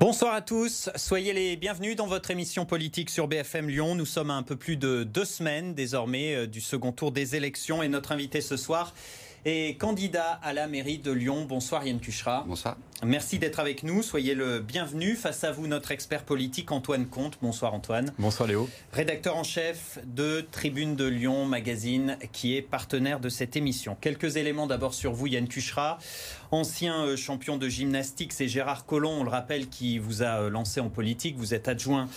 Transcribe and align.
Bonsoir 0.00 0.32
à 0.32 0.42
tous, 0.42 0.90
soyez 0.94 1.32
les 1.32 1.56
bienvenus 1.56 1.96
dans 1.96 2.06
votre 2.06 2.30
émission 2.30 2.64
politique 2.64 3.10
sur 3.10 3.26
BFM 3.26 3.68
Lyon. 3.68 3.96
Nous 3.96 4.06
sommes 4.06 4.30
à 4.30 4.34
un 4.34 4.44
peu 4.44 4.54
plus 4.54 4.76
de 4.76 5.02
deux 5.02 5.24
semaines 5.24 5.74
désormais 5.74 6.36
euh, 6.36 6.46
du 6.46 6.60
second 6.60 6.92
tour 6.92 7.10
des 7.10 7.34
élections 7.34 7.82
et 7.82 7.88
notre 7.88 8.12
invité 8.12 8.40
ce 8.40 8.56
soir 8.56 8.94
et 9.44 9.76
candidat 9.76 10.38
à 10.42 10.52
la 10.52 10.66
mairie 10.66 10.98
de 10.98 11.10
Lyon. 11.10 11.46
Bonsoir 11.48 11.86
Yann 11.86 12.00
Cuchera. 12.00 12.44
Bonsoir. 12.46 12.76
Merci 13.04 13.38
d'être 13.38 13.60
avec 13.60 13.82
nous. 13.82 14.02
Soyez 14.02 14.34
le 14.34 14.60
bienvenu. 14.60 15.14
Face 15.14 15.44
à 15.44 15.52
vous, 15.52 15.66
notre 15.66 15.90
expert 15.90 16.24
politique 16.24 16.72
Antoine 16.72 17.06
Comte. 17.06 17.38
Bonsoir 17.40 17.72
Antoine. 17.74 18.12
Bonsoir 18.18 18.48
Léo. 18.48 18.68
Rédacteur 18.92 19.36
en 19.36 19.44
chef 19.44 19.98
de 20.04 20.46
Tribune 20.50 20.96
de 20.96 21.06
Lyon 21.06 21.44
Magazine, 21.44 22.18
qui 22.32 22.56
est 22.56 22.62
partenaire 22.62 23.20
de 23.20 23.28
cette 23.28 23.56
émission. 23.56 23.96
Quelques 24.00 24.36
éléments 24.36 24.66
d'abord 24.66 24.94
sur 24.94 25.12
vous, 25.12 25.28
Yann 25.28 25.48
Cuchera. 25.48 25.98
Ancien 26.50 27.04
euh, 27.04 27.16
champion 27.16 27.58
de 27.58 27.68
gymnastique, 27.68 28.32
c'est 28.32 28.48
Gérard 28.48 28.86
Collomb, 28.86 29.20
on 29.20 29.24
le 29.24 29.28
rappelle, 29.28 29.68
qui 29.68 29.98
vous 29.98 30.22
a 30.22 30.40
euh, 30.40 30.50
lancé 30.50 30.80
en 30.80 30.88
politique. 30.88 31.36
Vous 31.36 31.52
êtes 31.52 31.68
adjoint 31.68 32.08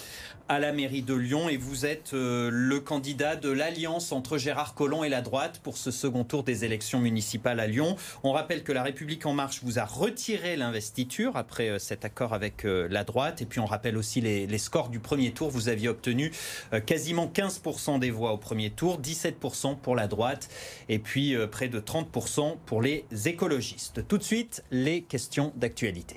à 0.47 0.59
la 0.59 0.71
mairie 0.71 1.01
de 1.01 1.13
Lyon 1.13 1.49
et 1.49 1.57
vous 1.57 1.85
êtes 1.85 2.13
euh, 2.13 2.49
le 2.51 2.79
candidat 2.79 3.35
de 3.35 3.49
l'alliance 3.49 4.13
entre 4.13 4.37
Gérard 4.37 4.73
Collomb 4.73 5.03
et 5.03 5.09
la 5.09 5.21
droite 5.21 5.59
pour 5.63 5.77
ce 5.77 5.91
second 5.91 6.23
tour 6.23 6.43
des 6.43 6.63
élections 6.63 6.99
municipales 6.99 7.59
à 7.59 7.67
Lyon. 7.67 7.97
On 8.23 8.31
rappelle 8.31 8.63
que 8.63 8.71
la 8.71 8.83
République 8.83 9.25
en 9.25 9.33
marche 9.33 9.61
vous 9.63 9.79
a 9.79 9.85
retiré 9.85 10.55
l'investiture 10.55 11.35
après 11.35 11.79
cet 11.79 12.05
accord 12.05 12.33
avec 12.33 12.63
la 12.65 13.05
droite 13.05 13.41
et 13.41 13.45
puis 13.45 13.61
on 13.61 13.65
rappelle 13.65 13.95
aussi 13.95 14.19
les, 14.19 14.57
scores 14.57 14.89
du 14.89 14.99
premier 14.99 15.31
tour. 15.31 15.49
Vous 15.49 15.69
aviez 15.69 15.87
obtenu 15.87 16.33
quasiment 16.85 17.31
15% 17.33 17.99
des 17.99 18.11
voix 18.11 18.33
au 18.33 18.37
premier 18.37 18.71
tour, 18.71 18.99
17% 18.99 19.77
pour 19.77 19.95
la 19.95 20.07
droite 20.07 20.49
et 20.89 20.99
puis 20.99 21.35
près 21.49 21.69
de 21.69 21.79
30% 21.79 22.57
pour 22.65 22.81
les 22.81 23.05
écologistes. 23.25 24.05
De 24.21 24.25
suite, 24.25 24.63
les 24.69 25.01
questions 25.01 25.51
d'actualité. 25.55 26.15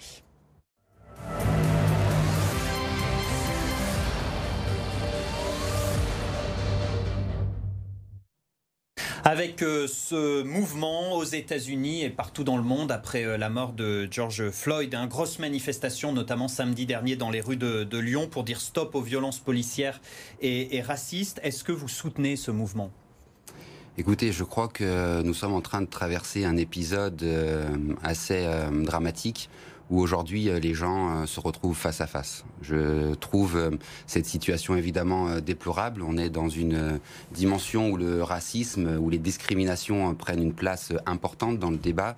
Avec 9.27 9.63
euh, 9.63 9.87
ce 9.87 10.43
mouvement 10.43 11.15
aux 11.15 11.25
États-Unis 11.25 12.03
et 12.03 12.11
partout 12.11 12.45
dans 12.45 12.59
le 12.59 12.63
monde 12.63 12.93
après 12.93 13.25
euh, 13.25 13.39
la 13.39 13.49
mort 13.49 13.73
de 13.73 14.07
George 14.11 14.51
Floyd, 14.51 14.95
une 14.95 15.07
grosse 15.07 15.39
manifestation, 15.39 16.13
notamment 16.13 16.47
samedi 16.47 16.85
dernier 16.85 17.17
dans 17.17 17.31
les 17.31 17.41
rues 17.41 17.57
de, 17.57 17.99
Lyon, 17.99 18.29
pour 18.29 18.45
dire 18.45 18.61
stop 18.61 18.95
aux 18.95 19.01
violences 19.01 19.39
policières 19.39 20.03
et, 20.43 20.83
racistes. 20.83 21.41
Est-ce 21.43 21.65
que 21.65 21.73
vous 21.73 21.89
soutenez 21.89 22.37
ce 22.37 22.51
mouvement? 22.51 22.91
Écoutez, 23.97 24.33
je 24.33 24.43
crois 24.43 24.69
que 24.69 25.23
nous 25.23 25.35
sommes 25.35 25.53
en 25.53 25.61
train 25.61 25.81
de 25.81 25.87
traverser 25.87 26.45
un 26.45 26.57
épisode 26.57 27.23
euh, 27.23 27.69
assez 28.03 28.45
dramatique 28.85 29.49
où 29.91 30.01
aujourd'hui 30.01 30.49
euh, 30.49 30.59
les 30.59 30.75
gens 30.75 31.11
euh, 31.11 31.27
se 31.27 31.41
retrouvent 31.41 31.77
face 31.77 32.01
à 32.01 32.07
face. 32.07 32.45
Je 32.63 33.15
trouve 33.15 33.57
euh, 33.57 33.71
cette 34.07 34.27
situation 34.27 34.77
évidemment 34.77 35.41
déplorable. 35.41 36.03
On 36.03 36.17
est 36.17 36.31
dans 36.31 36.49
une 36.49 36.99
dimension 37.33 37.91
où 37.91 37.97
le 37.97 38.23
racisme, 38.23 38.99
où 39.01 39.11
les 39.11 39.19
discriminations 39.19 40.15
prennent 40.15 40.43
une 40.43 40.55
place 40.55 40.93
importante 41.07 41.59
dans 41.59 41.71
le 41.71 41.77
débat. 41.77 42.17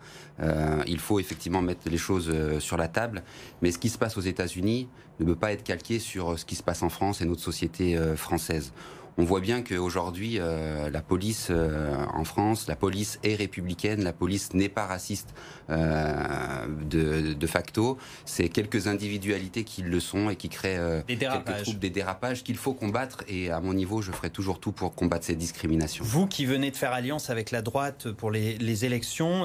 il 0.86 0.98
faut 0.98 1.18
effectivement 1.18 1.62
mettre 1.62 1.88
les 1.88 1.98
choses 1.98 2.32
sur 2.58 2.76
la 2.76 2.88
table. 2.88 3.22
Mais 3.62 3.70
ce 3.70 3.78
qui 3.78 3.88
se 3.88 3.98
passe 3.98 4.16
aux 4.16 4.22
États-Unis 4.22 4.88
ne 5.20 5.24
peut 5.24 5.36
pas 5.36 5.52
être 5.52 5.62
calqué 5.62 5.98
sur 5.98 6.38
ce 6.38 6.44
qui 6.44 6.54
se 6.54 6.62
passe 6.62 6.82
en 6.82 6.88
France 6.88 7.20
et 7.20 7.24
notre 7.24 7.42
société 7.42 7.96
française 8.16 8.72
on 9.18 9.24
voit 9.24 9.40
bien 9.40 9.62
qu'aujourd'hui, 9.62 10.38
euh, 10.38 10.90
la 10.90 11.00
police 11.00 11.48
euh, 11.50 12.04
en 12.12 12.24
France, 12.24 12.66
la 12.68 12.76
police 12.76 13.18
est 13.22 13.34
républicaine, 13.34 14.04
la 14.04 14.12
police 14.12 14.52
n'est 14.52 14.68
pas 14.68 14.86
raciste 14.86 15.34
euh, 15.70 16.66
de, 16.84 17.46
facto. 17.46 17.96
C'est 18.24 18.48
quelques 18.48 18.88
individualités 18.88 19.64
qui 19.64 19.82
le 19.82 20.00
sont 20.00 20.30
et 20.30 20.36
qui 20.36 20.48
créent 20.48 21.02
des 21.06 21.16
quelques 21.16 21.62
troubles, 21.62 21.78
des 21.78 21.90
dérapages 21.90 22.42
qu'il 22.42 22.56
faut 22.56 22.74
combattre. 22.74 23.22
Et 23.28 23.50
à 23.50 23.60
mon 23.60 23.72
niveau, 23.72 24.02
je 24.02 24.12
ferai 24.12 24.30
toujours 24.30 24.58
tout 24.58 24.72
pour 24.72 24.94
combattre 24.94 25.24
ces 25.24 25.36
discriminations. 25.36 26.04
Vous 26.04 26.26
qui 26.26 26.44
venez 26.44 26.70
de 26.70 26.76
faire 26.76 26.92
alliance 26.92 27.30
avec 27.30 27.52
la 27.52 27.62
droite 27.62 28.10
pour 28.10 28.30
les, 28.30 28.58
les 28.58 28.84
élections, 28.84 29.44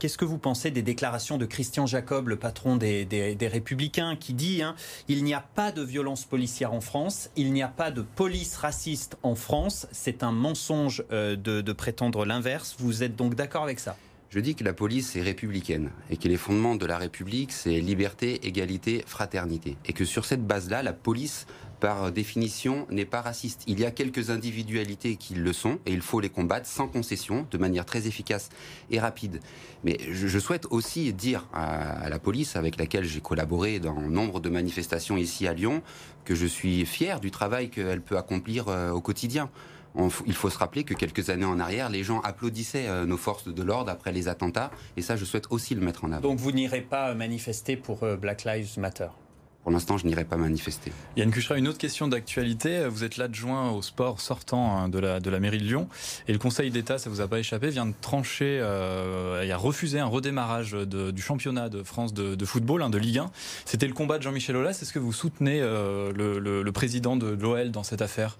Qu'est-ce 0.00 0.16
que 0.16 0.24
vous 0.24 0.38
pensez 0.38 0.70
des 0.70 0.80
déclarations 0.80 1.36
de 1.36 1.44
Christian 1.44 1.84
Jacob, 1.84 2.28
le 2.28 2.36
patron 2.36 2.76
des, 2.76 3.36
Républicains, 3.42 4.16
qui 4.16 4.32
dit 4.32 4.62
hein, 4.62 4.74
il 5.08 5.24
n'y 5.24 5.34
a 5.34 5.42
pas 5.42 5.72
de 5.72 5.82
violence 5.82 6.24
policière 6.24 6.72
en 6.72 6.80
France, 6.80 7.28
il 7.36 7.52
n'y 7.52 7.62
a 7.62 7.68
pas 7.68 7.90
de 7.90 8.00
police 8.00 8.56
raciste 8.56 9.18
en 9.22 9.34
France. 9.34 9.86
C'est 9.92 10.22
un 10.22 10.32
mensonge 10.32 11.04
euh, 11.12 11.36
de, 11.36 11.72
prétendre 11.74 12.24
l'inverse. 12.24 12.76
Vous 12.78 13.02
êtes 13.02 13.14
donc 13.14 13.34
d'accord 13.34 13.62
avec 13.62 13.78
ça? 13.78 13.94
Je 14.30 14.40
dis 14.40 14.54
que 14.54 14.64
la 14.64 14.72
police 14.72 15.16
est 15.16 15.22
républicaine 15.22 15.90
et 16.08 16.16
que 16.16 16.28
les 16.28 16.38
fondements 16.38 16.76
de 16.76 16.86
la 16.86 16.96
République, 16.96 17.52
c'est 17.52 17.80
liberté, 17.80 18.46
égalité, 18.46 19.04
fraternité. 19.06 19.76
Et 19.84 19.92
que 19.92 20.06
sur 20.06 20.24
cette 20.24 20.46
base-là, 20.46 20.82
la 20.82 20.94
police 20.94 21.46
par 21.80 22.12
définition, 22.12 22.86
n'est 22.90 23.04
pas 23.04 23.22
raciste. 23.22 23.64
Il 23.66 23.80
y 23.80 23.84
a 23.84 23.90
quelques 23.90 24.30
individualités 24.30 25.16
qui 25.16 25.34
le 25.34 25.52
sont 25.52 25.78
et 25.86 25.92
il 25.92 26.02
faut 26.02 26.20
les 26.20 26.28
combattre 26.28 26.66
sans 26.66 26.86
concession, 26.86 27.46
de 27.50 27.58
manière 27.58 27.86
très 27.86 28.06
efficace 28.06 28.50
et 28.90 29.00
rapide. 29.00 29.40
Mais 29.82 29.98
je, 30.10 30.38
souhaite 30.38 30.66
aussi 30.70 31.12
dire 31.12 31.48
à, 31.52 32.08
la 32.08 32.18
police, 32.18 32.56
avec 32.56 32.78
laquelle 32.78 33.04
j'ai 33.04 33.20
collaboré 33.20 33.80
dans 33.80 34.00
nombre 34.00 34.40
de 34.40 34.50
manifestations 34.50 35.16
ici 35.16 35.48
à 35.48 35.54
Lyon, 35.54 35.82
que 36.24 36.34
je 36.34 36.46
suis 36.46 36.84
fier 36.84 37.20
du 37.20 37.30
travail 37.30 37.70
qu'elle 37.70 38.02
peut 38.02 38.18
accomplir 38.18 38.68
euh, 38.68 38.90
au 38.90 39.00
quotidien. 39.00 39.50
il 40.26 40.34
faut 40.34 40.50
se 40.50 40.58
rappeler 40.58 40.84
que 40.84 40.94
quelques 40.94 41.30
années 41.30 41.46
en 41.46 41.58
arrière, 41.58 41.88
les 41.88 42.04
gens 42.04 42.20
applaudissaient 42.20 42.88
euh, 42.88 43.06
nos 43.06 43.16
forces 43.16 43.48
de 43.48 43.62
l'ordre 43.62 43.90
après 43.90 44.12
les 44.12 44.28
attentats, 44.28 44.70
et 44.96 45.02
ça, 45.02 45.16
je 45.16 45.24
souhaite 45.24 45.46
aussi 45.50 45.74
le 45.74 45.80
mettre 45.80 46.04
en 46.04 46.12
avant. 46.12 46.28
Donc 46.28 46.38
vous 46.38 46.52
n'irez 46.52 46.82
pas 46.82 47.14
manifester 47.14 47.76
pour 47.76 48.02
euh, 48.02 48.16
Black 48.16 48.44
Lives 48.44 48.78
Matter? 48.78 49.08
Pour 49.62 49.72
l'instant, 49.72 49.98
je 49.98 50.06
n'irai 50.06 50.24
pas 50.24 50.36
manifester. 50.36 50.90
Yann 51.16 51.30
Cuchera, 51.30 51.58
une 51.58 51.68
autre 51.68 51.78
question 51.78 52.08
d'actualité. 52.08 52.86
Vous 52.88 53.04
êtes 53.04 53.18
l'adjoint 53.18 53.70
au 53.70 53.82
sport 53.82 54.20
sortant 54.20 54.78
hein, 54.78 54.88
de 54.88 54.98
la, 54.98 55.20
de 55.20 55.30
mairie 55.38 55.58
de 55.58 55.64
Lyon. 55.64 55.88
Et 56.28 56.32
le 56.32 56.38
Conseil 56.38 56.70
d'État, 56.70 56.98
ça 56.98 57.10
vous 57.10 57.20
a 57.20 57.28
pas 57.28 57.38
échappé, 57.38 57.68
vient 57.68 57.86
de 57.86 57.94
trancher 58.00 58.58
euh, 58.62 59.42
et 59.42 59.52
a 59.52 59.56
refusé 59.56 59.98
un 59.98 60.06
redémarrage 60.06 60.72
du 60.72 61.22
championnat 61.22 61.68
de 61.68 61.82
France 61.82 62.14
de, 62.14 62.44
football, 62.44 62.82
hein, 62.82 62.90
de 62.90 62.98
Ligue 62.98 63.18
1. 63.18 63.30
C'était 63.64 63.86
le 63.86 63.94
combat 63.94 64.18
de 64.18 64.22
Jean-Michel 64.22 64.56
Aulas. 64.56 64.78
Est-ce 64.80 64.92
que 64.92 64.98
vous 64.98 65.12
soutenez 65.12 65.60
euh, 65.60 66.12
le, 66.12 66.72
président 66.72 67.16
de 67.16 67.28
l'OL 67.28 67.70
dans 67.70 67.82
cette 67.82 68.02
affaire? 68.02 68.38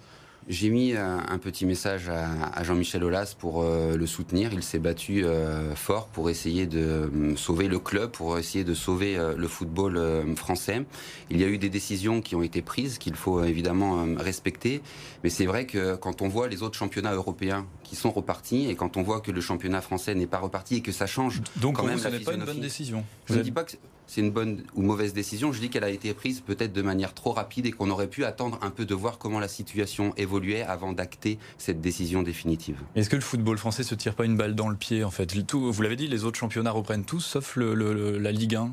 J'ai 0.48 0.70
mis 0.70 0.94
euh, 0.94 1.18
un 1.28 1.38
petit 1.38 1.66
message 1.66 2.08
à, 2.08 2.62
Jean-Michel 2.64 3.04
Aulas 3.04 3.34
pour 3.38 3.62
euh, 3.62 3.96
le 3.96 4.06
soutenir. 4.06 4.52
Il 4.52 4.62
s'est 4.62 4.78
battu 4.78 5.24
euh, 5.24 5.74
fort 5.74 6.08
pour 6.08 6.30
essayer 6.30 6.66
de 6.66 7.10
sauver 7.36 7.68
le 7.68 7.78
club, 7.78 8.10
pour 8.10 8.38
essayer 8.38 8.64
de 8.64 8.74
sauver 8.74 9.18
le 9.36 9.48
football 9.48 9.98
français. 10.36 10.84
Il 11.30 11.40
y 11.40 11.44
a 11.44 11.46
eu 11.46 11.58
des 11.58 11.68
décisions 11.68 12.20
qui 12.20 12.34
ont 12.34 12.42
été 12.42 12.62
prises 12.62 12.98
qu'il 12.98 13.14
faut 13.14 13.44
évidemment 13.44 14.06
respecter. 14.16 14.82
Mais 15.22 15.30
c'est 15.30 15.46
vrai 15.46 15.66
que 15.66 15.96
quand 15.96 16.22
on 16.22 16.28
voit 16.28 16.48
les 16.48 16.62
autres 16.62 16.76
championnats 16.76 17.14
européens 17.14 17.66
qui 17.84 17.96
sont 17.96 18.10
repartis 18.10 18.68
et 18.68 18.74
quand 18.74 18.96
on 18.96 19.02
voit 19.02 19.20
que 19.20 19.30
le 19.30 19.40
championnat 19.40 19.80
français 19.80 20.14
n'est 20.14 20.26
pas 20.26 20.38
reparti 20.38 20.76
et 20.76 20.80
que 20.80 20.92
ça 20.92 21.06
change 21.06 21.40
Donc 21.56 21.76
quand 21.76 21.84
même 21.84 21.98
ce 21.98 22.08
n'est 22.08 22.20
pas 22.20 22.34
une 22.34 22.44
bonne 22.44 22.60
décision. 22.60 23.04
Je 23.26 23.34
ne 23.34 23.42
dis 23.42 23.52
pas 23.52 23.64
que 23.64 23.72
c'est 24.10 24.22
une 24.22 24.32
bonne 24.32 24.64
ou 24.74 24.82
mauvaise 24.82 25.12
décision. 25.12 25.52
Je 25.52 25.60
dis 25.60 25.70
qu'elle 25.70 25.84
a 25.84 25.88
été 25.88 26.12
prise 26.14 26.40
peut-être 26.40 26.72
de 26.72 26.82
manière 26.82 27.14
trop 27.14 27.30
rapide 27.30 27.66
et 27.66 27.70
qu'on 27.70 27.90
aurait 27.90 28.08
pu 28.08 28.24
attendre 28.24 28.58
un 28.60 28.70
peu 28.70 28.84
de 28.84 28.92
voir 28.92 29.18
comment 29.18 29.38
la 29.38 29.46
situation 29.46 30.12
évoluait 30.16 30.62
avant 30.62 30.92
d'acter 30.92 31.38
cette 31.58 31.80
décision 31.80 32.24
définitive. 32.24 32.80
Est-ce 32.96 33.08
que 33.08 33.14
le 33.14 33.22
football 33.22 33.56
français 33.56 33.84
se 33.84 33.94
tire 33.94 34.16
pas 34.16 34.24
une 34.24 34.36
balle 34.36 34.56
dans 34.56 34.68
le 34.68 34.74
pied 34.74 35.04
en 35.04 35.12
fait? 35.12 35.32
Vous 35.52 35.82
l'avez 35.82 35.94
dit, 35.94 36.08
les 36.08 36.24
autres 36.24 36.40
championnats 36.40 36.72
reprennent 36.72 37.04
tous, 37.04 37.20
sauf 37.20 37.56
la 37.56 38.32
Ligue 38.32 38.56
1. 38.56 38.72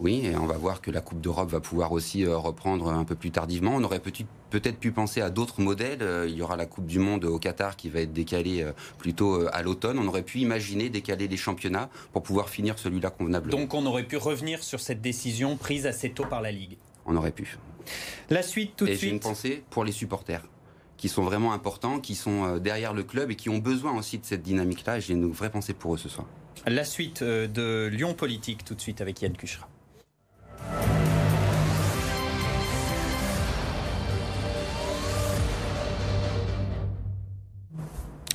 Oui, 0.00 0.26
et 0.26 0.36
on 0.36 0.46
va 0.46 0.56
voir 0.56 0.80
que 0.80 0.90
la 0.90 1.00
Coupe 1.00 1.20
d'Europe 1.20 1.50
va 1.50 1.60
pouvoir 1.60 1.92
aussi 1.92 2.24
euh, 2.24 2.36
reprendre 2.36 2.88
un 2.88 3.04
peu 3.04 3.14
plus 3.14 3.30
tardivement. 3.30 3.76
On 3.76 3.84
aurait 3.84 4.00
peut-être 4.00 4.78
pu 4.78 4.90
penser 4.90 5.20
à 5.20 5.30
d'autres 5.30 5.60
modèles. 5.60 6.02
Euh, 6.02 6.26
il 6.28 6.34
y 6.34 6.42
aura 6.42 6.56
la 6.56 6.66
Coupe 6.66 6.86
du 6.86 6.98
Monde 6.98 7.24
au 7.24 7.38
Qatar 7.38 7.76
qui 7.76 7.88
va 7.88 8.00
être 8.00 8.12
décalée 8.12 8.62
euh, 8.62 8.72
plutôt 8.98 9.46
à 9.52 9.62
l'automne. 9.62 9.98
On 9.98 10.08
aurait 10.08 10.22
pu 10.22 10.40
imaginer 10.40 10.88
décaler 10.88 11.28
les 11.28 11.36
championnats 11.36 11.90
pour 12.12 12.24
pouvoir 12.24 12.48
finir 12.48 12.78
celui-là 12.78 13.10
convenablement. 13.10 13.56
Donc 13.56 13.72
on 13.72 13.86
aurait 13.86 14.02
pu 14.02 14.16
revenir 14.16 14.64
sur 14.64 14.80
cette 14.80 15.00
décision 15.00 15.56
prise 15.56 15.86
assez 15.86 16.10
tôt 16.10 16.26
par 16.26 16.42
la 16.42 16.50
Ligue. 16.50 16.76
On 17.06 17.14
aurait 17.16 17.32
pu. 17.32 17.56
La 18.30 18.42
suite 18.42 18.72
tout 18.76 18.86
de 18.86 18.90
suite. 18.90 19.02
Et 19.02 19.06
j'ai 19.06 19.12
une 19.12 19.20
pensée 19.20 19.62
pour 19.70 19.84
les 19.84 19.92
supporters 19.92 20.42
qui 20.96 21.08
sont 21.08 21.22
vraiment 21.22 21.52
importants, 21.52 22.00
qui 22.00 22.14
sont 22.14 22.56
derrière 22.58 22.94
le 22.94 23.02
club 23.02 23.30
et 23.30 23.36
qui 23.36 23.48
ont 23.48 23.58
besoin 23.58 23.96
aussi 23.96 24.18
de 24.18 24.24
cette 24.24 24.42
dynamique-là. 24.42 25.00
J'ai 25.00 25.12
une 25.12 25.30
vraie 25.30 25.50
pensée 25.50 25.74
pour 25.74 25.94
eux 25.94 25.98
ce 25.98 26.08
soir. 26.08 26.26
La 26.66 26.84
suite 26.84 27.22
de 27.22 27.88
Lyon 27.92 28.14
Politique 28.14 28.64
tout 28.64 28.74
de 28.74 28.80
suite 28.80 29.00
avec 29.00 29.20
Yann 29.20 29.36
Cuchera. 29.36 29.68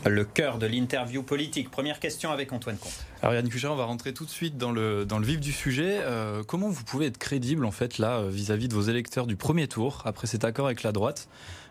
Le 0.05 0.23
cœur 0.23 0.57
de 0.57 0.65
l'interview 0.65 1.23
politique. 1.23 1.69
Première 1.69 1.99
question 1.99 2.31
avec 2.31 2.51
Antoine 2.53 2.77
Comte. 2.77 3.05
Alors 3.21 3.35
Yann 3.35 3.47
Cuchera, 3.47 3.73
on 3.73 3.75
va 3.75 3.85
rentrer 3.85 4.13
tout 4.13 4.25
de 4.25 4.29
suite 4.29 4.57
dans 4.57 4.71
le, 4.71 5.05
vif 5.21 5.39
du 5.39 5.51
sujet. 5.51 5.99
Euh, 6.01 6.41
comment 6.43 6.69
vous 6.69 6.83
pouvez 6.83 7.05
être 7.07 7.17
crédible 7.17 7.65
en 7.65 7.71
fait 7.71 7.97
là 7.97 8.19
euh, 8.19 8.29
vis-à-vis 8.29 8.69
de 8.69 8.73
vos 8.73 8.81
électeurs 8.81 9.27
du 9.27 9.35
premier 9.35 9.67
tour 9.67 10.01
après 10.05 10.25
cet 10.25 10.45
accord 10.45 10.65
avec 10.65 10.83
la 10.83 10.93
droite, 10.93 11.27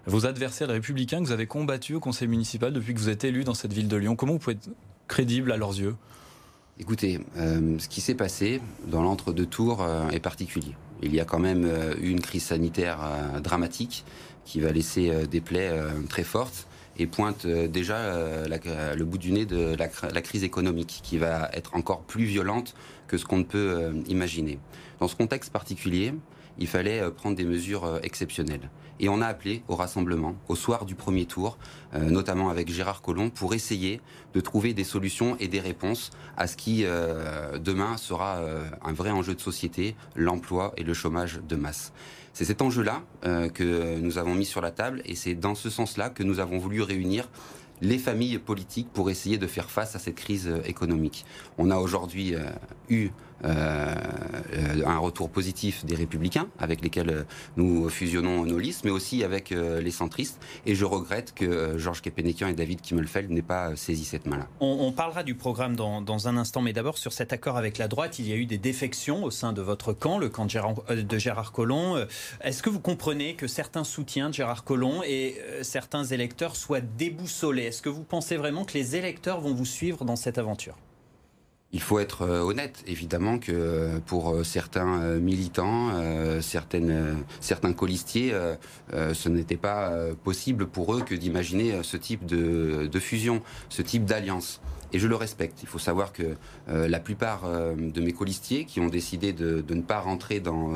vos 0.07 0.27
adversaires 0.27 0.69
républicains 0.69 1.21
que 1.21 1.25
vous 1.25 1.33
avez 1.33 1.47
combattus 1.47 1.97
au 1.97 2.01
conseil 2.01 2.29
municipal 2.29 2.73
depuis 2.73 2.95
que 2.95 3.01
vous 3.01 3.09
êtes 3.09 3.25
élu 3.25 3.45
dans 3.45 3.55
cette 3.55 3.73
ville 3.73 3.89
de 3.89 3.97
Lyon 3.97 4.15
Comment 4.15 4.35
vous 4.35 4.39
pouvez 4.39 4.57
être 4.57 4.69
crédible 5.09 5.51
à 5.51 5.57
leurs 5.57 5.79
yeux? 5.79 5.97
Écoutez, 6.81 7.19
euh, 7.37 7.79
ce 7.79 7.89
qui 7.89 8.01
s'est 8.01 8.15
passé 8.15 8.61
dans 8.87 9.03
l'entre-deux 9.03 9.47
tours 9.47 9.85
est 10.13 10.21
particulier. 10.21 10.77
Il 11.03 11.15
y 11.15 11.21
a 11.21 11.25
quand 11.25 11.39
même 11.39 11.69
eu 12.01 12.11
une 12.11 12.21
crise 12.21 12.45
sanitaire 12.45 12.99
dramatique 13.43 14.05
qui 14.45 14.61
va 14.61 14.73
laisser 14.73 15.27
des 15.27 15.41
plaies 15.41 15.73
très 16.09 16.25
fortes 16.25 16.67
et 16.97 17.07
pointe 17.07 17.47
déjà 17.47 18.47
le 18.49 19.05
bout 19.05 19.19
du 19.19 19.31
nez 19.31 19.47
de 19.47 19.77
la, 19.77 20.23
crise 20.23 20.43
économique 20.43 21.01
qui 21.03 21.19
va 21.19 21.51
être 21.53 21.77
encore 21.77 22.01
plus 22.01 22.25
violente 22.25 22.75
que 23.07 23.17
ce 23.17 23.25
qu'on 23.25 23.39
ne 23.39 23.45
peut 23.45 23.93
imaginer. 24.09 24.59
Dans 24.99 25.07
ce 25.07 25.15
contexte 25.15 25.53
particulier, 25.53 26.15
il 26.59 26.67
fallait 26.67 27.01
euh, 27.01 27.11
prendre 27.11 27.37
des 27.37 27.45
mesures 27.45 27.85
euh, 27.85 27.99
exceptionnelles. 28.03 28.71
Et 29.01 29.09
on 29.09 29.21
a 29.21 29.27
appelé 29.27 29.63
au 29.69 29.77
rassemblement, 29.77 30.35
au 30.49 30.57
soir 30.57 30.85
du 30.85 30.97
premier 30.97 31.25
tour, 31.25 31.57
euh, 31.95 32.11
notamment 32.11 32.51
avec 32.51 32.69
Gérard 32.69 33.01
Collomb, 33.01 33.31
pour 33.31 33.55
essayer 33.55 34.01
de 34.35 34.41
trouver 34.41 34.75
des 34.75 34.83
solutions 34.83 35.37
et 35.39 35.47
des 35.47 35.61
réponses 35.61 36.11
à 36.37 36.49
ce 36.49 36.57
qui, 36.57 36.85
demain, 36.85 37.97
sera 37.97 38.41
un 38.85 38.93
vrai 38.93 39.11
enjeu 39.11 39.35
de 39.35 39.41
société, 39.41 39.97
l'emploi 40.17 40.73
et 40.77 40.83
le 40.83 40.95
chômage 40.95 41.41
de 41.49 41.57
masse. 41.57 41.93
C'est 42.33 42.45
cet 42.45 42.61
enjeu-là 42.61 43.03
que 43.55 43.99
nous 43.99 44.19
avons 44.19 44.35
mis 44.35 44.45
sur 44.45 44.61
la 44.61 44.71
table 44.71 45.01
et 45.05 45.15
c'est 45.15 45.35
dans 45.35 45.55
ce 45.55 45.71
sens-là 45.71 46.11
que 46.11 46.23
nous 46.23 46.41
avons 46.41 46.59
voulu 46.59 46.83
réunir 46.83 47.29
les 47.81 47.99
familles 47.99 48.39
politiques 48.39 48.89
pour 48.93 49.11
essayer 49.11 49.39
de 49.39 49.47
faire 49.47 49.71
face 49.71 49.97
à 49.97 49.99
cette 49.99 50.17
crise 50.17 50.53
économique. 50.67 51.25
On 51.57 51.71
a 51.71 51.79
aujourd'hui 51.79 52.35
eu 52.89 53.11
euh, 53.45 53.95
un 54.85 54.99
retour 54.99 55.31
positif 55.31 55.85
des 55.85 55.95
républicains 55.95 56.49
avec 56.59 56.83
lesquels 56.83 57.27
nous 57.57 57.89
fusionnons 57.89 58.45
nos 58.45 58.59
listes, 58.59 58.85
mais 58.85 58.91
aussi 58.91 59.23
avec 59.23 59.53
euh, 59.53 59.81
les 59.81 59.91
centristes. 59.91 60.41
Et 60.67 60.75
je 60.75 60.85
regrette 60.85 61.35
que 61.35 61.45
euh, 61.45 61.79
Georges 61.79 62.03
Kepenekian 62.03 62.49
et 62.49 62.55
David 62.55 62.81
Kimmelfeld 62.81 63.31
n'aient 63.31 63.43
pas 63.43 63.77
saisi 63.77 64.05
cette 64.05 64.27
main-là. 64.27 64.49
On, 64.61 64.93
parlera 64.93 65.23
du 65.23 65.35
programme 65.35 65.77
dans, 65.77 66.01
dans 66.01 66.27
un 66.27 66.37
instant, 66.37 66.63
mais 66.63 66.73
d'abord 66.73 66.99
sur 66.99 67.13
cet 67.13 67.33
accord 67.33 67.57
avec 67.57 67.79
la 67.79 67.87
droite, 67.87 68.19
il 68.19 68.27
y 68.27 68.33
a 68.33 68.37
eu 68.37 68.47
des 68.47 68.59
défections 68.59 69.23
au 69.23 69.31
sein 69.31 69.53
de 69.53 69.63
votre 69.63 69.93
camp, 69.93 70.19
le 70.19 70.29
camp 70.29 70.47
de 70.47 70.51
Gérard, 70.51 70.75
de 70.89 71.19
Gérard 71.19 71.53
Collomb. 71.53 72.07
Est-ce 72.43 72.63
que 72.63 72.71
vous 72.71 72.81
comprenez 72.81 73.35
que 73.35 73.47
certains 73.47 73.85
soutiens 73.85 74.31
de 74.31 74.35
Gérard 74.35 74.65
Collomb 74.65 75.03
et 75.07 75.37
certains 75.63 76.05
électeurs 76.05 76.57
soient 76.57 76.81
déboussolés? 76.81 77.65
Est-ce 77.65 77.83
que 77.83 77.89
vous 77.89 78.03
pensez 78.03 78.37
vraiment 78.37 78.65
que 78.65 78.75
les 78.75 78.97
électeurs 78.97 79.41
vont 79.41 79.55
vous 79.55 79.67
suivre 79.67 80.05
dans 80.05 80.17
cette 80.17 80.39
aventure? 80.39 80.77
Il 81.73 81.81
faut 81.83 81.99
être 81.99 82.23
euh, 82.23 82.41
honnête, 82.41 82.83
évidemment, 82.87 83.39
que 83.39 83.53
euh, 83.53 83.99
pour 84.07 84.31
euh, 84.31 84.43
certains 84.43 85.19
militants, 85.19 85.91
certains 86.41 87.73
colistiers, 87.73 88.35
ce 88.93 89.29
n'était 89.29 89.57
pas 89.57 89.93
possible 90.25 90.67
pour 90.67 90.95
eux 90.95 91.03
que 91.03 91.15
d'imaginer 91.15 91.83
ce 91.83 91.97
type 91.97 92.25
de 92.27 92.99
fusion, 92.99 93.43
ce 93.69 93.83
type 93.83 94.05
d'alliance 94.05 94.61
et 94.93 94.99
je 94.99 95.07
le 95.07 95.17
respecte. 95.17 95.59
Il 95.63 95.69
faut 95.69 95.79
savoir 95.79 96.13
que 96.13 96.37
euh, 96.69 96.89
la 96.89 97.01
plupart 97.01 97.43
euh, 97.45 97.75
de 97.77 98.01
mes 98.01 98.13
colistiers 98.13 98.65
qui 98.65 98.81
ont 98.81 98.89
décidé 98.89 99.33
de, 99.33 99.65
ne 99.69 99.83
pas 99.83 100.01
rentrer 100.01 100.41
dans 100.41 100.75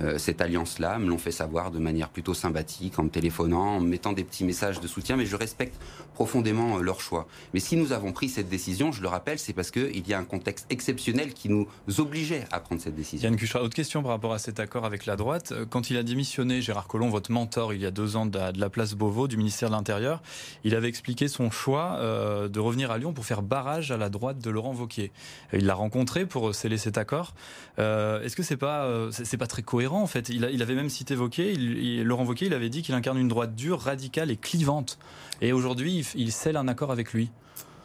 euh, 0.00 0.18
cette 0.18 0.40
alliance-là 0.40 0.98
me 0.98 1.08
l'ont 1.08 1.18
fait 1.18 1.30
savoir 1.30 1.70
de 1.70 1.78
manière 1.78 2.08
plutôt 2.08 2.34
sympathique, 2.34 2.98
en 2.98 3.04
me 3.04 3.08
téléphonant, 3.08 3.76
en 3.76 3.80
me 3.80 3.88
mettant 3.88 4.12
des 4.12 4.24
petits 4.24 4.44
messages 4.44 4.80
de 4.80 4.86
soutien, 4.86 5.16
mais 5.16 5.26
je 5.26 5.36
respecte 5.36 5.80
profondément 6.14 6.78
leur 6.78 7.00
choix. 7.00 7.26
Mais 7.54 7.60
si 7.60 7.76
nous 7.76 7.92
avons 7.92 8.12
pris 8.12 8.28
cette 8.28 8.48
décision, 8.48 8.92
je 8.92 9.02
le 9.02 9.08
rappelle, 9.08 9.38
c'est 9.38 9.52
parce 9.52 9.70
qu'il 9.70 10.06
y 10.06 10.14
a 10.14 10.18
un 10.18 10.24
contexte 10.24 10.66
exceptionnel 10.70 11.32
qui 11.32 11.48
nous 11.48 11.68
obligeait 11.98 12.44
à 12.52 12.60
prendre 12.60 12.80
cette 12.80 12.94
décision. 12.94 13.28
Yann 13.28 13.38
Cuchera, 13.38 13.62
autre 13.62 13.74
question 13.74 14.02
par 14.02 14.12
rapport 14.12 14.32
à 14.32 14.38
cet 14.38 14.60
accord 14.60 14.84
avec 14.84 15.06
la 15.06 15.16
droite. 15.16 15.52
Quand 15.70 15.90
il 15.90 15.96
a 15.96 16.02
démissionné, 16.02 16.60
Gérard 16.60 16.88
Collomb, 16.88 17.10
votre 17.10 17.30
mentor, 17.30 17.72
il 17.72 17.80
y 17.80 17.86
a 17.86 17.90
deux 17.90 18.16
ans 18.16 18.26
de 18.26 18.38
la, 18.38 18.70
place 18.70 18.94
Beauvau, 18.94 19.28
du 19.28 19.36
ministère 19.36 19.70
de 19.70 19.74
l'Intérieur, 19.74 20.22
il 20.64 20.74
avait 20.74 20.88
expliqué 20.88 21.28
son 21.28 21.50
choix 21.50 21.98
de 22.00 22.60
revenir 22.60 22.90
à 22.90 22.98
Lyon 22.98 23.12
pour 23.12 23.24
faire 23.24 23.42
barrage 23.50 23.90
à 23.90 23.98
la 23.98 24.08
droite 24.08 24.38
de 24.38 24.48
Laurent 24.48 24.72
Vauquier. 24.72 25.10
Il 25.52 25.66
l'a 25.66 25.74
rencontré 25.74 26.24
pour 26.24 26.54
sceller 26.54 26.78
cet 26.78 26.96
accord. 26.96 27.34
Euh, 27.78 28.22
est-ce 28.22 28.36
que 28.36 28.42
c'est 28.42 28.56
pas 28.56 28.84
euh, 28.84 29.10
c'est 29.10 29.36
pas 29.36 29.48
très 29.48 29.62
cohérent 29.62 30.00
en 30.00 30.06
fait? 30.06 30.30
Il, 30.30 30.62
avait 30.62 30.74
même 30.74 30.88
cité 30.88 31.14
Vauquier. 31.14 31.54
Laurent 32.04 32.24
Vauquier, 32.24 32.46
il 32.46 32.54
avait 32.54 32.70
dit 32.70 32.82
qu'il 32.82 32.94
incarne 32.94 33.18
une 33.18 33.28
droite 33.28 33.54
dure, 33.54 33.80
radicale 33.80 34.30
et 34.30 34.36
clivante. 34.36 34.98
Et 35.42 35.52
aujourd'hui, 35.52 36.06
il, 36.14 36.32
scelle 36.32 36.56
un 36.56 36.68
accord 36.68 36.92
avec 36.92 37.12
lui. 37.12 37.30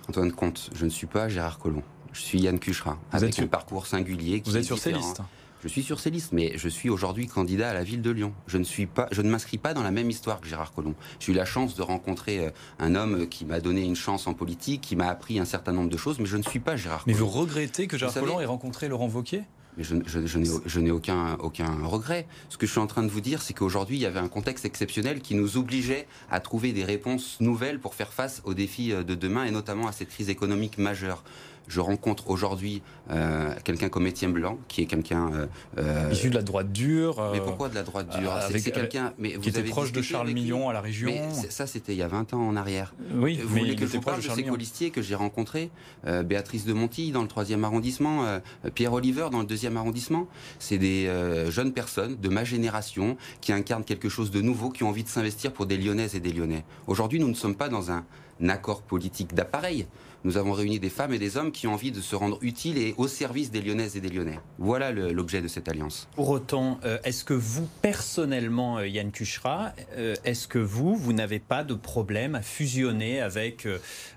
Antoine 0.08 0.32
Comte, 0.32 0.70
je 0.76 0.86
ne 0.86 0.90
suis 0.90 1.08
pas 1.08 1.28
Gérard 1.28 1.58
Collomb. 1.58 1.84
Je 2.14 2.22
suis 2.22 2.40
Yann 2.40 2.60
Cuchera, 2.60 2.98
avec 3.12 3.40
un 3.40 3.48
parcours 3.48 3.88
singulier. 3.88 4.40
Qui 4.40 4.50
Vous 4.50 4.58
êtes 4.58 4.64
sur 4.64 4.78
ces 4.78 4.94
listes 4.94 5.22
je 5.66 5.70
suis 5.72 5.82
sur 5.82 6.00
ces 6.00 6.12
listes, 6.12 6.32
mais 6.32 6.54
je 6.58 6.70
suis 6.70 6.92
aujourd'hui 6.92 7.26
candidat 7.26 7.72
à 7.72 7.74
la 7.74 7.84
ville 7.84 8.04
de 8.04 8.12
Lyon. 8.12 8.34
Je 8.46 8.60
ne 8.60 8.64
suis 8.64 8.86
pas, 8.86 9.08
je 9.12 9.24
ne 9.24 9.30
m'inscris 9.32 9.58
pas 9.58 9.74
dans 9.74 9.82
la 9.82 9.90
même 9.90 10.12
histoire 10.12 10.40
que 10.40 10.48
Gérard 10.48 10.72
Collomb. 10.72 10.94
J'ai 11.20 11.32
eu 11.32 11.36
la 11.36 11.46
chance 11.46 11.76
de 11.76 11.82
rencontrer 11.82 12.46
euh, 12.46 12.52
un 12.78 12.94
homme 12.94 13.28
qui 13.28 13.46
m'a 13.46 13.60
donné 13.60 13.84
une 13.84 13.96
chance 13.96 14.28
en 14.28 14.36
politique, 14.36 14.82
qui 14.82 14.96
m'a 14.96 15.08
appris 15.08 15.40
un 15.40 15.46
certain 15.46 15.72
nombre 15.72 15.90
de 15.90 15.98
choses, 15.98 16.20
mais 16.20 16.28
je 16.28 16.38
ne 16.38 16.44
suis 16.44 16.60
pas 16.60 16.76
Gérard 16.76 17.04
Collomb. 17.04 17.18
Mais 17.18 17.20
vous 17.20 17.28
regrettez 17.28 17.88
que 17.88 17.98
Gérard 17.98 18.14
Collomb 18.14 18.40
ait 18.40 18.46
rencontré 18.46 18.88
Laurent 18.88 19.08
Wauquiez? 19.08 19.42
Mais 19.76 19.84
je, 19.84 19.96
je 20.06 20.80
n'ai 20.80 20.92
aucun, 20.92 21.34
aucun 21.40 21.84
regret. 21.84 22.28
Ce 22.50 22.58
que 22.58 22.68
je 22.68 22.72
suis 22.72 22.80
en 22.80 22.88
train 22.88 23.02
de 23.02 23.10
vous 23.10 23.20
dire, 23.20 23.42
c'est 23.42 23.54
qu'aujourd'hui, 23.54 23.98
il 23.98 24.02
y 24.02 24.06
avait 24.06 24.20
un 24.20 24.30
contexte 24.30 24.66
exceptionnel 24.66 25.20
qui 25.20 25.34
nous 25.34 25.58
obligeait 25.58 26.08
à 26.30 26.40
trouver 26.40 26.74
des 26.74 26.84
réponses 26.84 27.38
nouvelles 27.42 27.80
pour 27.80 27.96
faire 27.96 28.14
face 28.14 28.42
aux 28.46 28.54
défis 28.54 28.94
euh, 28.94 29.04
de 29.04 29.16
demain 29.16 29.46
et 29.46 29.52
notamment 29.52 29.88
à 29.88 29.92
cette 29.92 30.10
crise 30.10 30.30
économique 30.30 30.78
majeure 30.78 31.24
je 31.68 31.80
rencontre 31.80 32.30
aujourd'hui 32.30 32.82
euh, 33.12 33.54
quelqu'un 33.64 33.90
comme 33.90 34.08
Étienne 34.08 34.34
Blanc, 34.34 34.58
qui 34.68 34.82
est 34.82 34.86
quelqu'un 34.86 35.32
euh, 35.32 35.46
euh, 35.78 36.10
issu 36.12 36.30
de 36.30 36.36
la 36.36 36.42
droite 36.42 36.72
dure. 36.72 37.32
mais 37.32 37.40
pourquoi 37.40 37.70
de 37.70 37.76
la 37.76 37.84
droite 37.84 38.08
dure 38.18 38.32
C'est 38.50 38.72
quelqu'un, 38.72 39.14
mais 39.18 39.38
qui 39.38 39.50
était 39.50 39.64
proche 39.64 39.92
de 39.92 40.02
Charles 40.02 40.32
Millon 40.32 40.70
à 40.70 40.74
la 40.74 40.82
région. 40.82 41.12
ça, 41.50 41.68
c'était 41.68 41.94
il 41.94 41.98
y 42.00 42.04
a 42.04 42.08
20 42.08 42.34
ans 42.34 42.48
en 42.48 42.56
arrière. 42.56 42.94
Oui, 43.16 43.40
vous 43.42 43.50
voulez 43.50 43.76
que 43.76 43.86
je 43.86 43.94
vous 43.94 44.02
parle 44.02 44.22
de, 44.22 44.30
ces 44.30 44.44
colistiers 44.44 44.92
que 44.92 45.02
j'ai 45.02 45.16
rencontrés 45.16 45.70
Béatrice 46.06 46.66
de 46.66 46.74
Monti 46.74 47.12
dans 47.12 47.22
le 47.22 47.28
3e 47.28 47.64
arrondissement, 47.64 48.40
Pierre 48.74 48.94
Oliver 48.94 49.28
dans 49.32 49.40
le 49.40 49.46
2e 49.46 49.76
arrondissement. 49.76 50.28
C'est 50.60 50.78
des 50.78 51.12
jeunes 51.50 51.74
personnes 51.74 52.16
de 52.16 52.30
ma 52.30 52.44
génération 52.44 53.18
qui 53.42 53.54
incarnent 53.54 53.84
quelque 53.84 54.10
chose 54.10 54.32
de 54.32 54.42
nouveau, 54.42 54.70
qui 54.70 54.84
ont 54.84 54.90
envie 54.90 55.04
de 55.04 55.10
s'investir 55.10 55.54
pour 55.54 55.66
des 55.66 55.78
Lyonnaises 55.78 56.16
et 56.16 56.20
des 56.20 56.34
Lyonnais. 56.34 56.64
Aujourd'hui, 56.88 57.20
nous 57.20 57.28
ne 57.28 57.34
sommes 57.34 57.56
pas 57.56 57.70
dans 57.70 57.92
un 57.92 58.04
accord 58.50 58.82
politique 58.82 59.34
d'appareil 59.34 59.88
nous 60.26 60.38
avons 60.38 60.54
réuni 60.54 60.80
des 60.80 60.90
femmes 60.90 61.14
et 61.14 61.20
des 61.20 61.38
hommes 61.38 61.52
qui 61.52 61.68
ont 61.68 61.74
envie 61.74 61.92
de 61.92 62.02
se 62.02 62.16
rendre 62.16 62.40
utiles 62.42 62.80
et 62.80 62.96
au 62.98 63.08
service 63.08 63.52
des 63.52 63.62
Lyonnaises 63.62 63.96
et 63.96 64.02
des 64.02 64.10
Lyonnais. 64.10 64.40
Voilà 64.58 64.92
l'objet 64.92 65.40
de 65.40 65.48
cette 65.48 65.70
alliance. 65.70 66.08
Pour 66.16 66.30
autant, 66.30 66.80
euh, 66.84 66.98
est-ce 67.04 67.24
que 67.24 67.36
vous, 67.36 67.70
personnellement, 67.84 68.80
euh, 68.80 68.88
Yann 68.88 69.12
Kuchra, 69.12 69.74
euh, 69.94 70.16
est-ce 70.26 70.48
que 70.48 70.58
vous, 70.58 70.96
vous 70.96 71.14
n'avez 71.14 71.38
pas 71.38 71.64
de 71.64 71.76
problème 71.76 72.34
à 72.34 72.42
fusionner 72.42 73.22
avec 73.22 73.68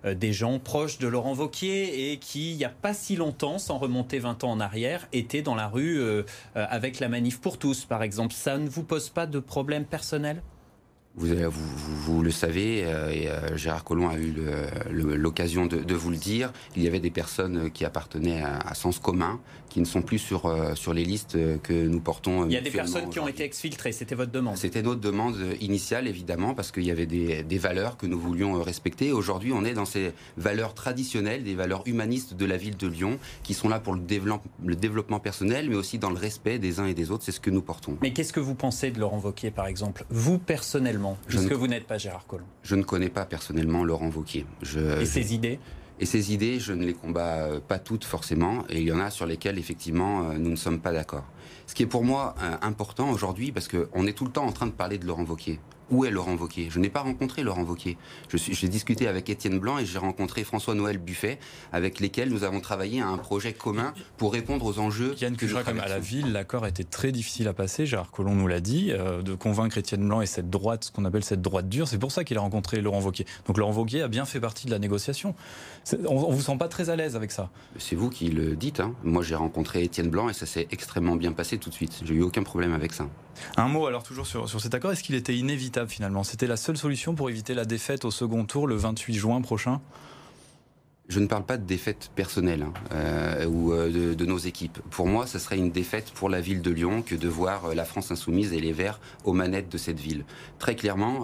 des 0.07 0.33
gens 0.33 0.59
proches 0.59 0.99
de 0.99 1.07
Laurent 1.07 1.35
Vauquier 1.35 2.11
et 2.11 2.19
qui, 2.19 2.53
il 2.53 2.57
n'y 2.57 2.65
a 2.65 2.71
pas 2.71 2.95
si 2.95 3.15
longtemps, 3.15 3.59
sans 3.59 3.77
remonter 3.77 4.19
20 4.19 4.45
ans 4.45 4.53
en 4.53 4.61
arrière, 4.61 5.07
étaient 5.13 5.43
dans 5.43 5.55
la 5.55 5.69
rue 5.69 6.01
avec 6.55 7.01
la 7.01 7.09
manif 7.09 7.39
pour 7.41 7.59
tous, 7.59 7.85
par 7.85 8.03
exemple? 8.03 8.33
Ça 8.33 8.57
ne 8.57 8.69
vous 8.69 8.83
pose 8.83 9.11
pas 9.11 9.27
de 9.27 9.41
problème 9.41 9.85
personnel? 9.85 10.43
Vous, 11.19 11.51
vous, 12.05 12.23
le 12.23 12.31
savez, 12.31 12.85
euh, 12.85 13.11
et 13.11 13.29
euh, 13.29 13.57
Gérard 13.57 13.85
Collomb 13.85 14.09
a 14.09 14.17
eu 14.17 14.35
l'occasion 14.91 15.67
de, 15.67 15.95
vous 15.95 16.11
le 16.11 16.17
dire, 16.17 16.53
il 16.77 16.83
y 16.83 16.87
avait 16.87 17.01
des 17.01 17.11
personnes 17.11 17.71
qui 17.71 17.85
appartenaient 17.85 18.43
à, 18.43 18.75
Sens 18.75 19.01
commun, 19.01 19.41
qui 19.69 19.81
ne 19.81 19.85
sont 19.85 20.03
plus 20.03 20.19
sur, 20.19 20.47
euh, 20.47 20.75
sur 20.77 20.95
les 20.95 21.05
listes 21.05 21.37
que 21.63 21.87
nous 21.87 22.01
portons. 22.01 22.47
Il 22.47 22.53
y 22.53 22.57
a 22.57 22.61
des 22.61 22.71
personnes 22.71 23.11
qui 23.11 23.19
ont 23.19 23.27
été 23.27 23.43
exfiltrées, 23.43 23.91
c'était 23.91 24.15
votre 24.15 24.31
demande 24.31 24.57
C'était 24.57 24.83
notre 24.83 25.01
demande 25.01 25.37
initiale, 25.61 26.07
évidemment, 26.07 26.55
parce 26.55 26.71
qu'il 26.71 26.85
y 26.85 26.91
avait 26.91 27.07
des, 27.07 27.43
des, 27.43 27.59
valeurs 27.59 27.97
que 27.97 28.07
nous 28.07 28.19
voulions 28.19 28.63
respecter. 28.63 29.11
Aujourd'hui, 29.11 29.53
on 29.53 29.65
est 29.65 29.75
dans 29.75 29.85
ces 29.85 30.13
valeurs 30.37 30.75
traditionnelles, 30.75 31.43
des 31.43 31.57
valeurs 31.57 31.83
humanistes 31.87 32.35
de 32.35 32.45
la 32.45 32.57
ville 32.57 32.77
de 32.77 32.87
Lyon, 32.87 33.19
qui 33.43 33.55
sont 33.55 33.69
là 33.69 33.81
pour 33.81 33.95
le, 33.95 34.03
le 34.65 34.77
développement 34.77 35.19
personnel, 35.19 35.69
mais 35.69 35.77
aussi 35.77 35.99
dans 35.99 36.11
le 36.11 36.19
respect 36.19 36.59
des 36.59 36.79
uns 36.79 36.87
et 36.87 36.95
des 36.95 37.11
autres. 37.11 37.25
C'est 37.25 37.33
ce 37.33 37.41
que 37.41 37.51
nous 37.51 37.63
portons. 37.63 37.97
Mais 38.01 38.13
qu'est-ce 38.13 38.33
que 38.33 38.41
vous 38.41 38.55
pensez 38.55 38.93
de 38.93 39.01
Laurent 39.01 39.19
Wauquiez, 39.19 39.51
par 39.51 39.67
exemple? 39.67 40.05
Vous, 40.11 40.39
personnellement 40.39 41.08
puisque 41.27 41.53
vous 41.53 41.67
n'êtes 41.67 41.87
pas 41.87 41.99
Gérard 41.99 42.27
Collomb? 42.27 42.47
Je 42.63 42.75
ne 42.75 42.83
connais 42.83 43.09
pas 43.09 43.25
personnellement 43.25 43.85
Laurent 43.85 44.11
Wauquiez. 44.11 44.47
et 45.01 45.07
ses 45.07 45.35
idées? 45.35 45.59
Et 46.01 46.07
ces 46.07 46.33
idées, 46.33 46.61
je 46.61 46.73
ne 46.73 46.85
les 46.85 46.95
combats 46.95 47.39
euh, 47.39 47.61
pas 47.61 47.79
toutes 47.79 48.05
forcément, 48.05 48.65
et 48.69 48.81
il 48.81 48.87
y 48.87 48.93
en 48.93 49.01
a 49.01 49.11
sur 49.11 49.27
lesquelles 49.27 49.59
effectivement 49.59 50.31
euh, 50.31 50.39
nous 50.39 50.51
ne 50.51 50.57
sommes 50.57 50.79
pas 50.79 50.93
d'accord. 50.93 51.25
Ce 51.67 51.75
qui 51.75 51.83
est 51.83 51.87
pour 51.87 52.05
moi 52.05 52.37
euh, 52.41 52.57
important 52.63 53.11
aujourd'hui, 53.11 53.51
parce 53.51 53.67
qu'on 53.69 54.07
est 54.07 54.13
tout 54.13 54.25
le 54.25 54.31
temps 54.31 54.47
en 54.47 54.53
train 54.53 54.67
de 54.67 54.73
parler 54.73 54.99
de 54.99 55.07
Laurent 55.07 55.25
Wauquiez. 55.25 55.59
Où 55.91 56.05
est 56.05 56.11
Laurent 56.11 56.37
Wauquiez 56.37 56.69
Je 56.71 56.79
n'ai 56.79 56.91
pas 56.91 57.01
rencontré 57.01 57.43
Laurent 57.43 57.65
Wauquiez. 57.65 57.97
J'ai 58.35 58.69
discuté 58.69 59.09
avec 59.09 59.31
Étienne 59.31 59.59
Blanc 59.59 59.79
et 59.79 59.87
j'ai 59.87 59.99
rencontré 59.99 60.45
François-Noël 60.45 60.99
Buffet, 60.99 61.39
avec 61.73 62.01
lesquels 62.01 62.29
nous 62.29 62.45
avons 62.45 62.61
travaillé 62.61 63.01
à 63.01 63.09
un 63.09 63.17
projet 63.17 63.53
commun 63.53 63.95
pour 64.17 64.33
répondre 64.33 64.67
aux 64.67 64.79
enjeux. 64.79 65.15
Yann 65.21 65.37
que 65.37 65.47
comme 65.65 65.81
à 65.81 65.89
la 65.89 65.99
ville, 65.99 66.33
l'accord 66.33 66.67
était 66.67 66.85
très 66.85 67.11
difficile 67.13 67.49
à 67.49 67.55
passer. 67.55 67.87
Gérard 67.87 68.11
Collomb 68.11 68.35
nous 68.35 68.49
l'a 68.49 68.61
dit, 68.61 68.93
euh, 68.93 69.23
de 69.23 69.35
convaincre 69.35 69.79
Étienne 69.79 70.07
Blanc 70.07 70.21
et 70.21 70.27
cette 70.27 70.51
droite, 70.51 70.85
ce 70.85 70.93
qu'on 70.93 71.05
appelle 71.05 71.25
cette 71.25 71.43
droite 71.43 71.69
dure. 71.69 71.89
C'est 71.89 71.99
pour 71.99 72.13
ça 72.13 72.25
qu'il 72.25 72.37
a 72.37 72.41
rencontré 72.41 72.81
Laurent 72.81 73.01
Wauquiez. 73.01 73.27
Donc 73.47 73.57
Laurent 73.57 73.73
Wauquiez 73.73 74.03
a 74.03 74.09
bien 74.09 74.27
fait 74.27 74.41
partie 74.41 74.67
de 74.67 74.71
la 74.71 74.79
négociation. 74.79 75.35
On, 76.07 76.29
ne 76.29 76.35
vous 76.35 76.43
sent 76.43 76.57
pas 76.59 76.69
très 76.69 76.91
à 76.91 76.97
l'aise 76.97 77.17
avec 77.17 77.33
ça 77.33 77.51
C'est 77.79 77.97
vous 77.97 78.11
qui 78.11 78.29
le 78.29 78.57
dites. 78.57 78.81
Hein. 78.81 78.95
Moi, 79.05 79.23
j'ai 79.23 79.35
rencontré 79.35 79.83
Étienne 79.83 80.11
Blanc 80.11 80.29
et 80.29 80.35
ça 80.35 80.47
s'est 80.47 80.69
extrêmement 80.71 81.17
bien 81.17 81.33
passé 81.33 81.59
tout 81.59 81.71
de 81.71 81.75
suite. 81.75 82.03
J'ai 82.05 82.15
eu 82.15 82.23
aucun 82.23 82.43
problème 82.43 82.73
avec 82.73 82.93
ça. 82.93 83.09
Un 83.57 83.69
mot 83.69 83.87
alors 83.87 84.03
toujours 84.03 84.27
sur, 84.27 84.49
cet 84.61 84.75
accord. 84.75 84.93
Est-ce 84.93 85.03
qu'il 85.03 85.15
était 85.15 85.37
inévitable 85.37 85.91
finalement? 85.91 86.25
C'était 86.25 86.47
la 86.47 86.57
seule 86.57 86.77
solution 86.77 87.15
pour 87.15 87.31
éviter 87.31 87.55
la 87.55 87.65
défaite 87.65 88.05
au 88.05 88.11
second 88.11 88.45
tour 88.45 88.67
le 88.67 88.77
28 88.77 89.15
juin 89.15 89.41
prochain? 89.41 89.81
Je 91.09 91.21
ne 91.21 91.27
parle 91.27 91.45
pas 91.45 91.57
de 91.57 91.65
défaite 91.65 92.11
personnelle 92.15 92.63
hein, 92.63 92.73
euh, 92.93 93.47
ou 93.47 93.73
euh, 93.73 94.15
de, 94.15 94.27
nos 94.27 94.37
équipes. 94.37 94.79
Pour 94.91 95.07
moi, 95.07 95.27
ce 95.27 95.39
serait 95.39 95.57
une 95.57 95.71
défaite 95.71 96.11
pour 96.11 96.29
la 96.29 96.43
ville 96.43 96.61
de 96.61 96.71
Lyon 96.71 97.01
que 97.01 97.15
de 97.15 97.29
voir 97.29 97.65
euh, 97.65 97.75
la 97.75 97.87
France 97.87 98.11
insoumise 98.11 98.53
et 98.53 98.61
les 98.61 98.73
Verts 98.73 99.01
aux 99.25 99.33
manettes 99.33 99.71
de 99.71 99.79
cette 99.79 99.99
ville. 99.99 100.27
Très 100.59 100.77
clairement, 100.77 101.23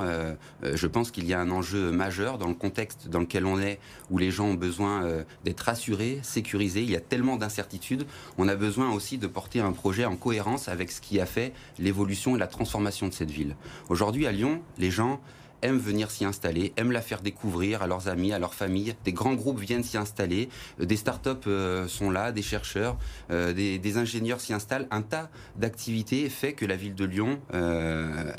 je 0.63 0.87
pense 0.87 1.11
qu'il 1.11 1.27
y 1.27 1.35
a 1.35 1.41
un 1.41 1.51
enjeu 1.51 1.91
majeur 1.91 2.39
dans 2.39 2.49
le 2.49 2.55
contexte 2.55 3.09
dans 3.09 3.21
lequel 3.21 3.45
on 3.45 3.61
est, 3.61 3.79
où 4.11 4.19
les 4.19 4.31
gens 4.31 4.47
ont 4.47 4.55
besoin 4.55 5.25
d'être 5.45 5.61
rassurés, 5.61 6.21
sécurisés. 6.23 6.83
Il 6.83 6.91
y 6.91 6.97
a 6.97 7.01
tellement 7.01 7.37
d'incertitudes. 7.37 8.07
On 8.39 8.49
a 8.49 8.55
besoin 8.55 8.93
aussi 8.93 9.19
de 9.19 9.27
porter 9.27 9.61
un 9.61 9.73
projet 9.73 10.05
en 10.05 10.17
cohérence 10.17 10.69
avec 10.69 10.91
ce 10.93 11.01
qui 11.01 11.21
a 11.21 11.27
fait 11.27 11.53
l'évolution 11.79 12.37
et 12.37 12.39
la 12.39 12.47
transformation 12.47 13.09
de 13.09 13.13
cette 13.13 13.31
ville. 13.31 13.57
Aujourd'hui, 13.89 14.27
à 14.27 14.33
Lyon, 14.33 14.61
les 14.79 14.91
gens 14.91 15.21
aiment 15.63 15.79
venir 15.79 16.11
s'y 16.11 16.25
installer, 16.25 16.73
aiment 16.77 16.93
la 16.93 17.01
faire 17.01 17.21
découvrir 17.21 17.83
à 17.83 17.87
leurs 17.87 18.09
amis, 18.09 18.33
à 18.33 18.39
leurs 18.39 18.55
familles. 18.55 18.95
Des 19.05 19.13
grands 19.13 19.35
groupes 19.35 19.61
viennent 19.61 19.83
s'y 19.83 19.97
installer, 19.97 20.49
euh, 20.81 20.87
des 20.87 20.97
startups 20.97 21.31
euh, 21.47 21.89
sont 21.89 22.11
là, 22.11 22.33
des 22.33 22.43
chercheurs, 22.43 22.97
euh, 23.31 23.53
des, 23.53 23.97
ingénieurs 23.97 24.41
s'y 24.41 24.53
installent. 24.53 24.89
Un 24.91 25.03
tas 25.03 25.31
d'activités 25.57 26.29
fait 26.29 26.53
que 26.53 26.67
la 26.67 26.77
ville 26.77 26.95
de 26.95 27.05
Lyon 27.05 27.39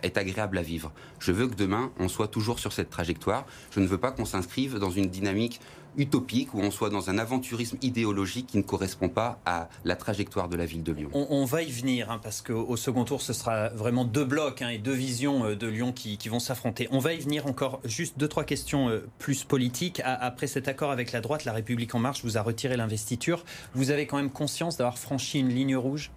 est 0.04 0.18
agréable 0.18 0.58
à 0.58 0.62
vivre. 0.62 0.92
Je 1.20 1.32
veux 1.32 1.48
que 1.48 1.56
demain, 1.56 1.92
on 1.98 2.10
soit 2.10 2.28
toujours 2.28 2.60
sur 2.60 2.74
cette 2.74 2.90
trajectoire. 2.90 3.46
Je 3.72 3.80
ne 3.80 3.88
veux 3.88 3.98
pas 3.98 4.12
qu'on 4.12 4.26
s'inscrive 4.26 4.78
dans 4.80 4.92
une 4.92 5.08
dynamique 5.08 5.62
utopique, 5.98 6.54
où 6.54 6.60
on 6.60 6.72
soit 6.72 6.90
dans 6.90 7.10
un 7.10 7.18
aventurisme 7.18 7.78
idéologique 7.82 8.48
qui 8.48 8.58
ne 8.58 8.64
correspond 8.64 9.10
pas 9.10 9.40
à 9.46 9.70
la 9.84 9.96
trajectoire 9.96 10.50
de 10.50 10.56
la 10.56 10.66
ville 10.66 10.84
de 10.84 10.92
Lyon. 10.92 11.10
On, 11.14 11.46
va 11.46 11.62
y 11.62 11.72
venir, 11.72 12.12
hein, 12.12 12.20
parce 12.22 12.42
qu'au 12.42 12.76
second 12.78 13.04
tour, 13.04 13.22
ce 13.22 13.34
sera 13.34 13.70
vraiment 13.70 14.06
deux 14.06 14.26
blocs 14.26 14.62
hein, 14.62 14.70
et 14.70 14.78
deux 14.78 14.94
visions 14.94 15.46
euh, 15.46 15.56
de 15.56 15.68
Lyon 15.68 15.92
qui, 15.92 16.18
vont 16.26 16.40
s'affronter. 16.40 16.88
On 16.92 17.00
va 17.00 17.14
y 17.14 17.20
venir 17.20 17.46
encore 17.46 17.80
juste 17.86 18.18
deux, 18.18 18.28
trois 18.28 18.44
questions 18.44 18.90
euh, 18.90 19.08
plus 19.20 19.44
politiques. 19.44 20.02
après 20.04 20.48
cet 20.48 20.68
accord 20.68 20.92
avec 20.92 21.12
la 21.12 21.22
droite, 21.22 21.46
La 21.46 21.54
République 21.54 21.94
En 21.94 22.00
Marche 22.00 22.24
vous 22.24 22.38
a 22.38 22.42
retiré 22.42 22.78
l'investiture. 22.78 23.46
Vous 23.74 23.92
avez 23.92 24.08
quand 24.08 24.18
même 24.18 24.32
conscience 24.32 24.78
d'avoir 24.78 24.98
franchi 24.98 25.40
une 25.40 25.50
ligne 25.50 25.76
rouge? 25.76 26.12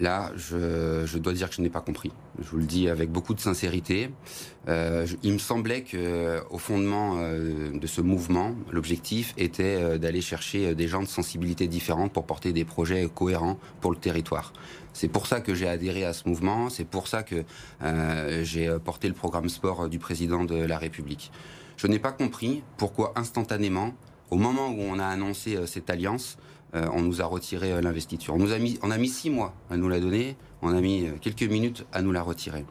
Là, 0.00 0.32
je, 0.34 1.18
dois 1.18 1.32
dire 1.34 1.48
que 1.48 1.54
je 1.54 1.62
n'ai 1.62 1.70
pas 1.70 1.80
compris. 1.80 2.10
Je 2.40 2.48
vous 2.50 2.58
le 2.58 2.64
dis 2.64 2.88
avec 2.88 3.12
beaucoup 3.12 3.32
de 3.32 3.38
sincérité. 3.40 4.10
Euh, 4.68 5.06
il 5.22 5.34
me 5.34 5.38
semblait 5.38 5.82
que, 5.82 6.42
au 6.50 6.58
fondement 6.58 7.18
euh, 7.18 7.70
de 7.72 7.86
ce 7.86 8.00
mouvement, 8.00 8.56
l'objectif 8.72 9.34
était 9.36 9.76
euh, 9.80 9.98
d'aller 9.98 10.20
chercher 10.20 10.74
des 10.74 10.88
gens 10.88 11.00
de 11.00 11.06
sensibilités 11.06 11.68
différentes 11.68 12.12
pour 12.12 12.26
porter 12.26 12.52
des 12.52 12.64
projets 12.64 13.08
cohérents 13.14 13.56
pour 13.80 13.92
le 13.92 13.96
territoire. 13.96 14.52
C'est 14.92 15.06
pour 15.06 15.28
ça 15.28 15.40
que 15.40 15.54
j'ai 15.54 15.68
adhéré 15.68 16.04
à 16.04 16.12
ce 16.12 16.28
mouvement. 16.28 16.70
C'est 16.70 16.84
pour 16.84 17.06
ça 17.06 17.22
que 17.22 17.44
j'ai 18.42 18.76
porté 18.84 19.08
le 19.08 19.14
programme 19.14 19.48
sport 19.48 19.88
du 19.88 19.98
président 19.98 20.44
de 20.44 20.56
la 20.56 20.78
République. 20.78 21.30
Je 21.76 21.88
n'ai 21.88 21.98
pas 21.98 22.12
compris 22.12 22.62
pourquoi 22.76 23.12
instantanément, 23.16 23.92
au 24.30 24.36
moment 24.36 24.68
où 24.68 24.80
on 24.80 25.00
a 25.00 25.06
annoncé 25.06 25.66
cette 25.66 25.90
alliance, 25.90 26.36
euh, 26.74 26.86
on 26.92 27.02
nous 27.02 27.22
a 27.22 27.24
retiré 27.24 27.72
euh, 27.72 27.80
l'investiture. 27.80 28.34
On, 28.34 28.38
nous 28.38 28.52
a 28.52 28.58
mis, 28.58 28.78
on 28.82 28.90
a 28.90 28.98
mis 28.98 29.08
six 29.08 29.30
mois 29.30 29.54
à 29.70 29.76
nous 29.76 29.88
la 29.88 30.00
donner, 30.00 30.36
on 30.62 30.74
a 30.74 30.80
mis 30.80 31.06
euh, 31.06 31.12
quelques 31.20 31.42
minutes 31.42 31.86
à 31.92 32.02
nous 32.02 32.12
la 32.12 32.22
retirer. 32.22 32.64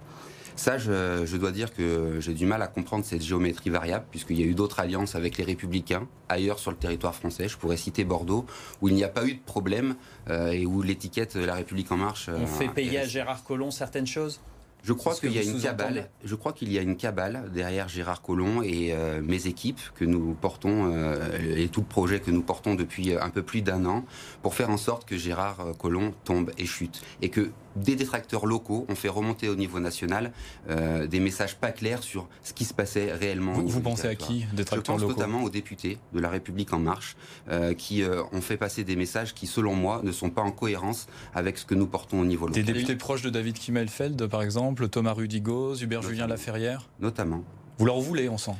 Ça, 0.55 0.77
je, 0.77 1.35
dois 1.37 1.51
dire 1.51 1.73
que 1.73 2.19
j'ai 2.19 2.35
du 2.35 2.45
mal 2.45 2.61
à 2.61 2.67
comprendre 2.67 3.03
cette 3.03 3.23
géométrie 3.23 3.71
variable, 3.71 4.05
puisqu'il 4.11 4.39
y 4.39 4.43
a 4.43 4.45
eu 4.45 4.53
d'autres 4.53 4.79
alliances 4.79 5.15
avec 5.15 5.37
les 5.39 5.43
Républicains 5.43 6.07
ailleurs 6.29 6.59
sur 6.59 6.69
le 6.69 6.77
territoire 6.77 7.15
français. 7.15 7.47
Je 7.47 7.57
pourrais 7.57 7.77
citer 7.77 8.03
Bordeaux, 8.03 8.45
où 8.79 8.87
il 8.87 8.93
n'y 8.93 9.03
a 9.03 9.07
pas 9.07 9.25
eu 9.25 9.33
de 9.33 9.39
problème 9.39 9.95
et 10.29 10.67
où 10.67 10.83
l'étiquette 10.83 11.33
La 11.37 11.55
République 11.55 11.91
en 11.91 11.97
marche. 11.97 12.29
On 12.29 12.45
fait 12.45 12.67
payer 12.67 12.99
à 12.99 13.07
Gérard 13.07 13.43
Collomb 13.43 13.71
certaines 13.71 14.05
choses? 14.05 14.41
Je 14.83 14.91
crois 14.91 15.15
qu'il 15.15 15.31
y 15.31 15.39
a 15.39 15.43
une 15.43 15.61
cabale. 15.61 16.09
Je 16.25 16.35
crois 16.35 16.51
qu'il 16.51 16.71
y 16.71 16.77
a 16.77 16.81
une 16.81 16.97
cabale 16.97 17.49
derrière 17.53 17.87
Gérard 17.87 18.21
Collomb 18.21 18.61
et 18.63 18.91
euh, 18.91 19.21
mes 19.21 19.47
équipes 19.47 19.79
que 19.95 20.03
nous 20.03 20.33
portons 20.33 20.91
euh, 20.91 21.55
et 21.55 21.69
tout 21.69 21.79
le 21.79 21.87
projet 21.87 22.19
que 22.19 22.31
nous 22.31 22.41
portons 22.41 22.75
depuis 22.75 23.13
un 23.15 23.29
peu 23.29 23.43
plus 23.43 23.61
d'un 23.61 23.85
an 23.85 24.03
pour 24.41 24.55
faire 24.55 24.69
en 24.69 24.77
sorte 24.77 25.05
que 25.05 25.17
Gérard 25.17 25.61
euh, 25.61 25.73
Collomb 25.73 26.11
tombe 26.25 26.51
et 26.57 26.65
chute 26.65 27.01
et 27.21 27.29
que 27.29 27.51
des 27.75 27.95
détracteurs 27.95 28.45
locaux 28.45 28.85
ont 28.89 28.95
fait 28.95 29.09
remonter 29.09 29.49
au 29.49 29.55
niveau 29.55 29.79
national 29.79 30.31
euh, 30.69 31.07
des 31.07 31.19
messages 31.19 31.55
pas 31.55 31.71
clairs 31.71 32.03
sur 32.03 32.27
ce 32.43 32.53
qui 32.53 32.65
se 32.65 32.73
passait 32.73 33.11
réellement. 33.13 33.53
Vous, 33.53 33.67
vous 33.67 33.81
pensez 33.81 34.07
à 34.07 34.15
qui, 34.15 34.45
détracteurs 34.53 34.97
Je 34.97 35.05
pense 35.05 35.15
notamment 35.15 35.43
aux 35.43 35.49
députés 35.49 35.97
de 36.13 36.19
La 36.19 36.29
République 36.29 36.73
En 36.73 36.79
Marche, 36.79 37.15
euh, 37.49 37.73
qui 37.73 38.03
euh, 38.03 38.23
ont 38.31 38.41
fait 38.41 38.57
passer 38.57 38.83
des 38.83 38.95
messages 38.95 39.33
qui, 39.33 39.47
selon 39.47 39.75
moi, 39.75 40.01
ne 40.03 40.11
sont 40.11 40.29
pas 40.29 40.41
en 40.41 40.51
cohérence 40.51 41.07
avec 41.33 41.57
ce 41.57 41.65
que 41.65 41.75
nous 41.75 41.87
portons 41.87 42.19
au 42.19 42.25
niveau 42.25 42.47
local. 42.47 42.63
Des 42.63 42.73
députés 42.73 42.95
proches 42.95 43.21
de 43.21 43.29
David 43.29 43.57
Kimmelfeld, 43.57 44.27
par 44.27 44.41
exemple, 44.41 44.87
Thomas 44.89 45.13
Rudigo, 45.13 45.75
Hubert 45.75 46.01
Julien 46.01 46.27
Laferrière 46.27 46.89
Notamment. 46.99 47.43
Vous 47.79 47.85
leur 47.85 47.99
voulez, 47.99 48.29
on 48.29 48.37
sent 48.37 48.51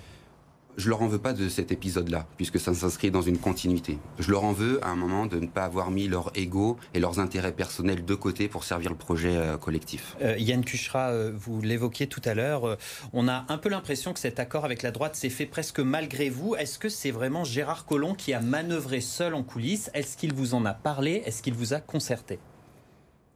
je 0.77 0.89
leur 0.89 1.01
en 1.01 1.07
veux 1.07 1.19
pas 1.19 1.33
de 1.33 1.49
cet 1.49 1.71
épisode-là, 1.71 2.25
puisque 2.37 2.59
ça 2.59 2.73
s'inscrit 2.73 3.11
dans 3.11 3.21
une 3.21 3.37
continuité. 3.37 3.97
Je 4.19 4.31
leur 4.31 4.43
en 4.43 4.53
veux 4.53 4.83
à 4.83 4.89
un 4.89 4.95
moment 4.95 5.25
de 5.25 5.39
ne 5.39 5.47
pas 5.47 5.63
avoir 5.63 5.91
mis 5.91 6.07
leur 6.07 6.31
ego 6.35 6.77
et 6.93 6.99
leurs 6.99 7.19
intérêts 7.19 7.51
personnels 7.51 8.05
de 8.05 8.15
côté 8.15 8.47
pour 8.47 8.63
servir 8.63 8.89
le 8.89 8.95
projet 8.95 9.35
euh, 9.35 9.57
collectif. 9.57 10.15
Euh, 10.21 10.37
Yann 10.37 10.63
Kuchra, 10.63 11.09
euh, 11.09 11.31
vous 11.35 11.61
l'évoquiez 11.61 12.07
tout 12.07 12.21
à 12.25 12.33
l'heure, 12.33 12.77
on 13.13 13.27
a 13.27 13.45
un 13.49 13.57
peu 13.57 13.69
l'impression 13.69 14.13
que 14.13 14.19
cet 14.19 14.39
accord 14.39 14.65
avec 14.65 14.81
la 14.83 14.91
droite 14.91 15.15
s'est 15.15 15.29
fait 15.29 15.45
presque 15.45 15.79
malgré 15.79 16.29
vous. 16.29 16.55
Est-ce 16.55 16.79
que 16.79 16.89
c'est 16.89 17.11
vraiment 17.11 17.43
Gérard 17.43 17.85
Collomb 17.85 18.15
qui 18.15 18.33
a 18.33 18.41
manœuvré 18.41 19.01
seul 19.01 19.33
en 19.35 19.43
coulisses? 19.43 19.89
Est-ce 19.93 20.17
qu'il 20.17 20.33
vous 20.33 20.53
en 20.53 20.65
a 20.65 20.73
parlé? 20.73 21.23
Est-ce 21.25 21.41
qu'il 21.41 21.53
vous 21.53 21.73
a 21.73 21.79
concerté? 21.79 22.39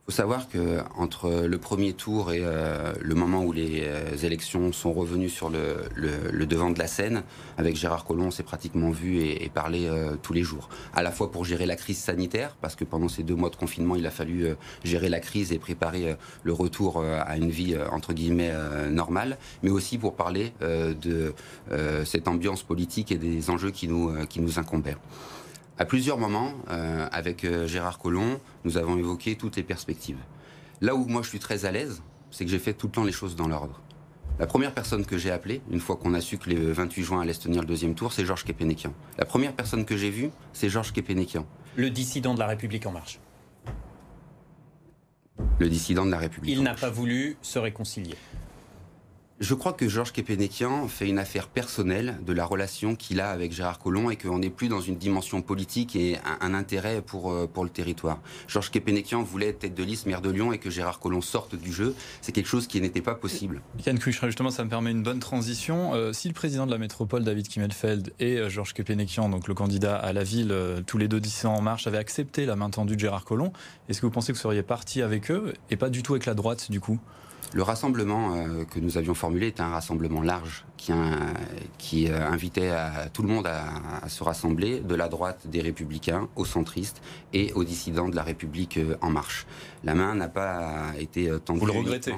Faut 0.10 0.16
savoir 0.16 0.48
que 0.48 0.80
entre 0.96 1.30
le 1.30 1.58
premier 1.58 1.92
tour 1.92 2.32
et 2.32 2.40
euh, 2.42 2.94
le 3.02 3.14
moment 3.14 3.44
où 3.44 3.52
les 3.52 3.84
euh, 3.84 4.16
élections 4.24 4.72
sont 4.72 4.94
revenues 4.94 5.28
sur 5.28 5.50
le, 5.50 6.46
devant 6.46 6.70
de 6.70 6.80
la 6.80 6.88
scène, 6.88 7.24
avec 7.58 7.76
Gérard 7.76 8.06
Collomb, 8.06 8.28
on 8.28 8.32
s'est 8.32 8.44
pratiquement 8.44 8.90
vu 8.90 9.20
et, 9.20 9.52
parlé 9.54 9.86
euh, 9.86 10.16
tous 10.22 10.32
les 10.32 10.44
jours. 10.44 10.70
À 10.94 11.04
la 11.04 11.12
fois 11.12 11.30
pour 11.30 11.44
gérer 11.44 11.66
la 11.66 11.76
crise 11.76 11.98
sanitaire, 11.98 12.56
parce 12.62 12.78
que 12.78 12.86
pendant 12.86 13.10
ces 13.10 13.24
deux 13.24 13.36
mois 13.36 13.50
de 13.50 13.58
confinement, 13.58 13.98
il 13.98 14.08
a 14.08 14.12
fallu 14.12 14.56
gérer 14.86 15.10
la 15.10 15.20
crise 15.20 15.52
et 15.52 15.60
préparer 15.60 16.16
le 16.44 16.54
retour 16.54 17.04
à 17.04 17.36
une 17.36 17.50
vie 17.50 17.76
entre 17.92 18.14
guillemets 18.14 18.54
normale, 18.90 19.38
mais 19.62 19.70
aussi 19.70 19.98
pour 19.98 20.16
parler 20.16 20.54
de 20.62 21.34
cette 22.06 22.28
ambiance 22.28 22.64
politique 22.64 23.12
et 23.12 23.18
des 23.18 23.50
enjeux 23.50 23.72
qui 23.72 23.88
nous 23.88 24.26
qui 24.28 24.40
nous. 24.40 24.58
À 25.80 25.86
plusieurs 25.86 26.18
moments, 26.18 26.54
euh, 26.70 27.08
avec 27.12 27.44
euh, 27.44 27.68
Gérard 27.68 28.00
Collomb, 28.00 28.40
nous 28.66 28.78
avons 28.78 28.98
évoqué 28.98 29.36
toutes 29.36 29.58
les 29.58 29.64
perspectives. 29.64 30.18
Là 30.82 30.96
où 30.96 31.06
moi 31.06 31.22
je 31.22 31.30
suis 31.30 31.38
très 31.40 31.66
à 31.66 31.72
l'aise, 31.72 32.02
c'est 32.32 32.46
que 32.46 32.52
j'ai 32.52 32.58
fait 32.58 32.74
tout 32.74 32.88
le 32.88 32.92
temps 32.94 33.04
les 33.04 33.12
choses 33.12 33.36
dans 33.36 33.48
l'ordre. 33.48 33.80
La 34.40 34.48
première 34.48 34.74
personne 34.74 35.06
que 35.06 35.20
j'ai 35.20 35.30
appelée, 35.30 35.62
une 35.70 35.80
fois 35.80 35.96
qu'on 35.96 36.16
a 36.16 36.22
su 36.22 36.40
que 36.40 36.50
le 36.50 36.72
28 36.72 37.04
juin 37.04 37.22
allait 37.22 37.34
se 37.34 37.42
tenir 37.42 37.62
le 37.62 37.68
deuxième 37.68 37.94
tour, 37.94 38.12
c'est 38.12 38.26
Georges 38.26 38.44
Kepenekian. 38.44 38.92
La 39.20 39.26
première 39.26 39.54
personne 39.54 39.86
que 39.86 39.96
j'ai 39.96 40.10
vue, 40.10 40.32
c'est 40.52 40.70
Georges 40.70 40.94
Kepenekian. 40.94 41.46
Le 41.76 41.92
dissident 41.92 42.34
de 42.34 42.40
la 42.40 42.48
République 42.48 42.86
en 42.88 42.92
marche. 42.92 43.20
Le 45.60 45.70
dissident 45.70 46.08
de 46.08 46.12
la 46.12 46.18
République. 46.18 46.56
Il 46.56 46.64
n'a 46.64 46.74
pas 46.74 46.90
voulu 46.90 47.38
se 47.44 47.60
réconcilier. 47.60 48.16
Je 49.40 49.54
crois 49.54 49.74
que 49.74 49.88
Georges 49.88 50.14
Kepenekian 50.14 50.88
fait 50.88 51.08
une 51.08 51.20
affaire 51.20 51.48
personnelle 51.48 52.18
de 52.26 52.34
la 52.34 52.44
relation 52.44 52.96
qu'il 52.96 53.22
a 53.22 53.30
avec 53.30 53.52
Gérard 53.52 53.78
Collomb 53.78 54.10
et 54.10 54.16
qu'on 54.16 54.40
n'est 54.40 54.50
plus 54.50 54.68
dans 54.68 54.82
une 54.82 54.98
dimension 54.98 55.44
politique 55.44 55.96
et 55.96 56.18
un, 56.42 56.56
intérêt 56.56 57.04
pour, 57.04 57.32
euh, 57.32 57.46
pour 57.46 57.64
le 57.64 57.70
territoire. 57.70 58.20
Georges 58.48 58.72
Kepenekian 58.72 59.22
voulait 59.22 59.50
être 59.50 59.60
tête 59.60 59.76
de 59.76 59.84
liste 59.84 60.08
maire 60.08 60.22
de 60.22 60.32
Lyon 60.32 60.54
et 60.54 60.58
que 60.58 60.72
Gérard 60.72 61.00
Collomb 61.00 61.22
sorte 61.22 61.56
du 61.56 61.72
jeu. 61.72 61.94
C'est 62.22 62.32
quelque 62.32 62.48
chose 62.48 62.66
qui 62.66 62.82
n'était 62.82 63.04
pas 63.04 63.14
possible. 63.14 63.62
Yann 63.86 64.00
Kuchra, 64.00 64.26
justement, 64.26 64.50
ça 64.50 64.64
me 64.64 64.72
permet 64.72 64.90
une 64.90 65.04
bonne 65.04 65.20
transition. 65.20 65.94
Euh, 65.94 66.14
si 66.14 66.28
le 66.28 66.34
président 66.34 66.66
de 66.66 66.72
la 66.72 66.80
métropole, 66.80 67.24
David 67.24 67.48
Kimmelfeld, 67.48 68.14
et 68.20 68.40
euh, 68.40 68.50
Georges 68.50 68.74
Kepenekian, 68.74 69.30
donc 69.30 69.48
le 69.48 69.54
candidat 69.54 69.98
à 69.98 70.14
la 70.14 70.24
ville, 70.24 70.52
tous 70.88 70.98
les 70.98 71.08
deux 71.08 71.20
d'ici 71.20 71.46
en 71.46 71.62
marche, 71.62 71.86
avaient 71.86 72.00
accepté 72.00 72.48
la 72.48 72.56
main 72.56 72.72
tendue 72.72 72.96
de 72.96 73.02
Gérard 73.02 73.24
Collomb, 73.24 73.52
est-ce 73.88 74.02
que 74.02 74.08
vous 74.08 74.12
pensez 74.12 74.32
que 74.32 74.38
vous 74.38 74.42
seriez 74.42 74.64
parti 74.64 75.04
avec 75.04 75.30
eux 75.30 75.54
et 75.70 75.76
pas 75.76 75.92
du 75.92 76.02
tout 76.02 76.14
avec 76.14 76.26
la 76.26 76.34
droite, 76.34 76.72
du 76.72 76.80
coup? 76.80 77.00
Le 77.54 77.64
rassemblement 77.64 78.36
euh, 78.36 78.66
que 78.66 78.80
nous 78.80 78.98
avions 78.98 79.14
formulé 79.14 79.48
était 79.48 79.62
un 79.62 79.70
rassemblement 79.70 80.22
large 80.22 80.66
qui, 80.76 80.92
qui 81.78 82.10
euh, 82.10 82.28
invitait 82.28 82.70
à, 82.70 83.10
tout 83.12 83.22
le 83.22 83.30
monde 83.30 83.48
à, 83.48 84.08
se 84.10 84.24
rassembler, 84.24 84.80
de 84.80 84.96
la 84.96 85.08
droite 85.08 85.48
des 85.48 85.62
républicains 85.62 86.28
aux 86.36 86.46
centristes 86.46 87.02
et 87.34 87.54
aux 87.54 87.64
dissidents 87.64 88.10
de 88.10 88.16
la 88.16 88.24
République 88.24 88.78
euh, 88.78 88.98
en 89.02 89.10
marche. 89.10 89.48
La 89.84 89.96
main 89.96 90.16
n'a 90.16 90.28
pas 90.28 90.92
été 91.00 91.32
tendue. 91.44 91.60
Vous 91.60 91.66
le 91.66 91.72
regrettez? 91.72 92.14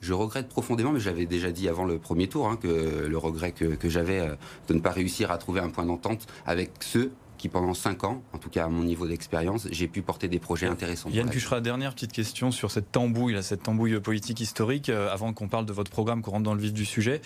Je 0.00 0.12
regrette 0.12 0.48
profondément, 0.48 0.92
mais 0.92 1.00
j'avais 1.00 1.26
déjà 1.26 1.50
dit 1.50 1.68
avant 1.68 1.84
le 1.84 1.98
premier 1.98 2.28
tour 2.28 2.48
hein, 2.48 2.56
que 2.56 3.06
le 3.08 3.18
regret 3.18 3.50
que, 3.50 3.64
que 3.64 3.88
j'avais 3.88 4.24
de 4.68 4.74
ne 4.74 4.78
pas 4.78 4.92
réussir 4.92 5.32
à 5.32 5.38
trouver 5.38 5.60
un 5.60 5.70
point 5.70 5.84
d'entente 5.84 6.28
avec 6.46 6.70
ceux 6.80 7.10
qui 7.38 7.48
pendant 7.48 7.72
5 7.72 8.04
ans, 8.04 8.22
en 8.32 8.38
tout 8.38 8.50
cas 8.50 8.66
à 8.66 8.68
mon 8.68 8.84
niveau 8.84 9.06
d'expérience, 9.06 9.68
j'ai 9.70 9.88
pu 9.88 10.02
porter 10.02 10.28
des 10.28 10.38
projets 10.38 10.66
intéressants. 10.66 11.08
Yann 11.08 11.30
Cuchera, 11.30 11.60
dernière 11.60 11.94
petite 11.94 12.12
question 12.12 12.50
sur 12.50 12.70
cette 12.70 12.92
tambouille, 12.92 13.32
là, 13.32 13.42
cette 13.42 13.62
tambouille 13.62 13.98
politique 14.00 14.40
historique, 14.40 14.90
euh, 14.90 15.10
avant 15.10 15.32
qu'on 15.32 15.48
parle 15.48 15.64
de 15.64 15.72
votre 15.72 15.90
programme, 15.90 16.20
qu'on 16.20 16.32
rentre 16.32 16.44
dans 16.44 16.54
le 16.54 16.60
vif 16.60 16.72
du 16.72 16.84
sujet. 16.84 17.22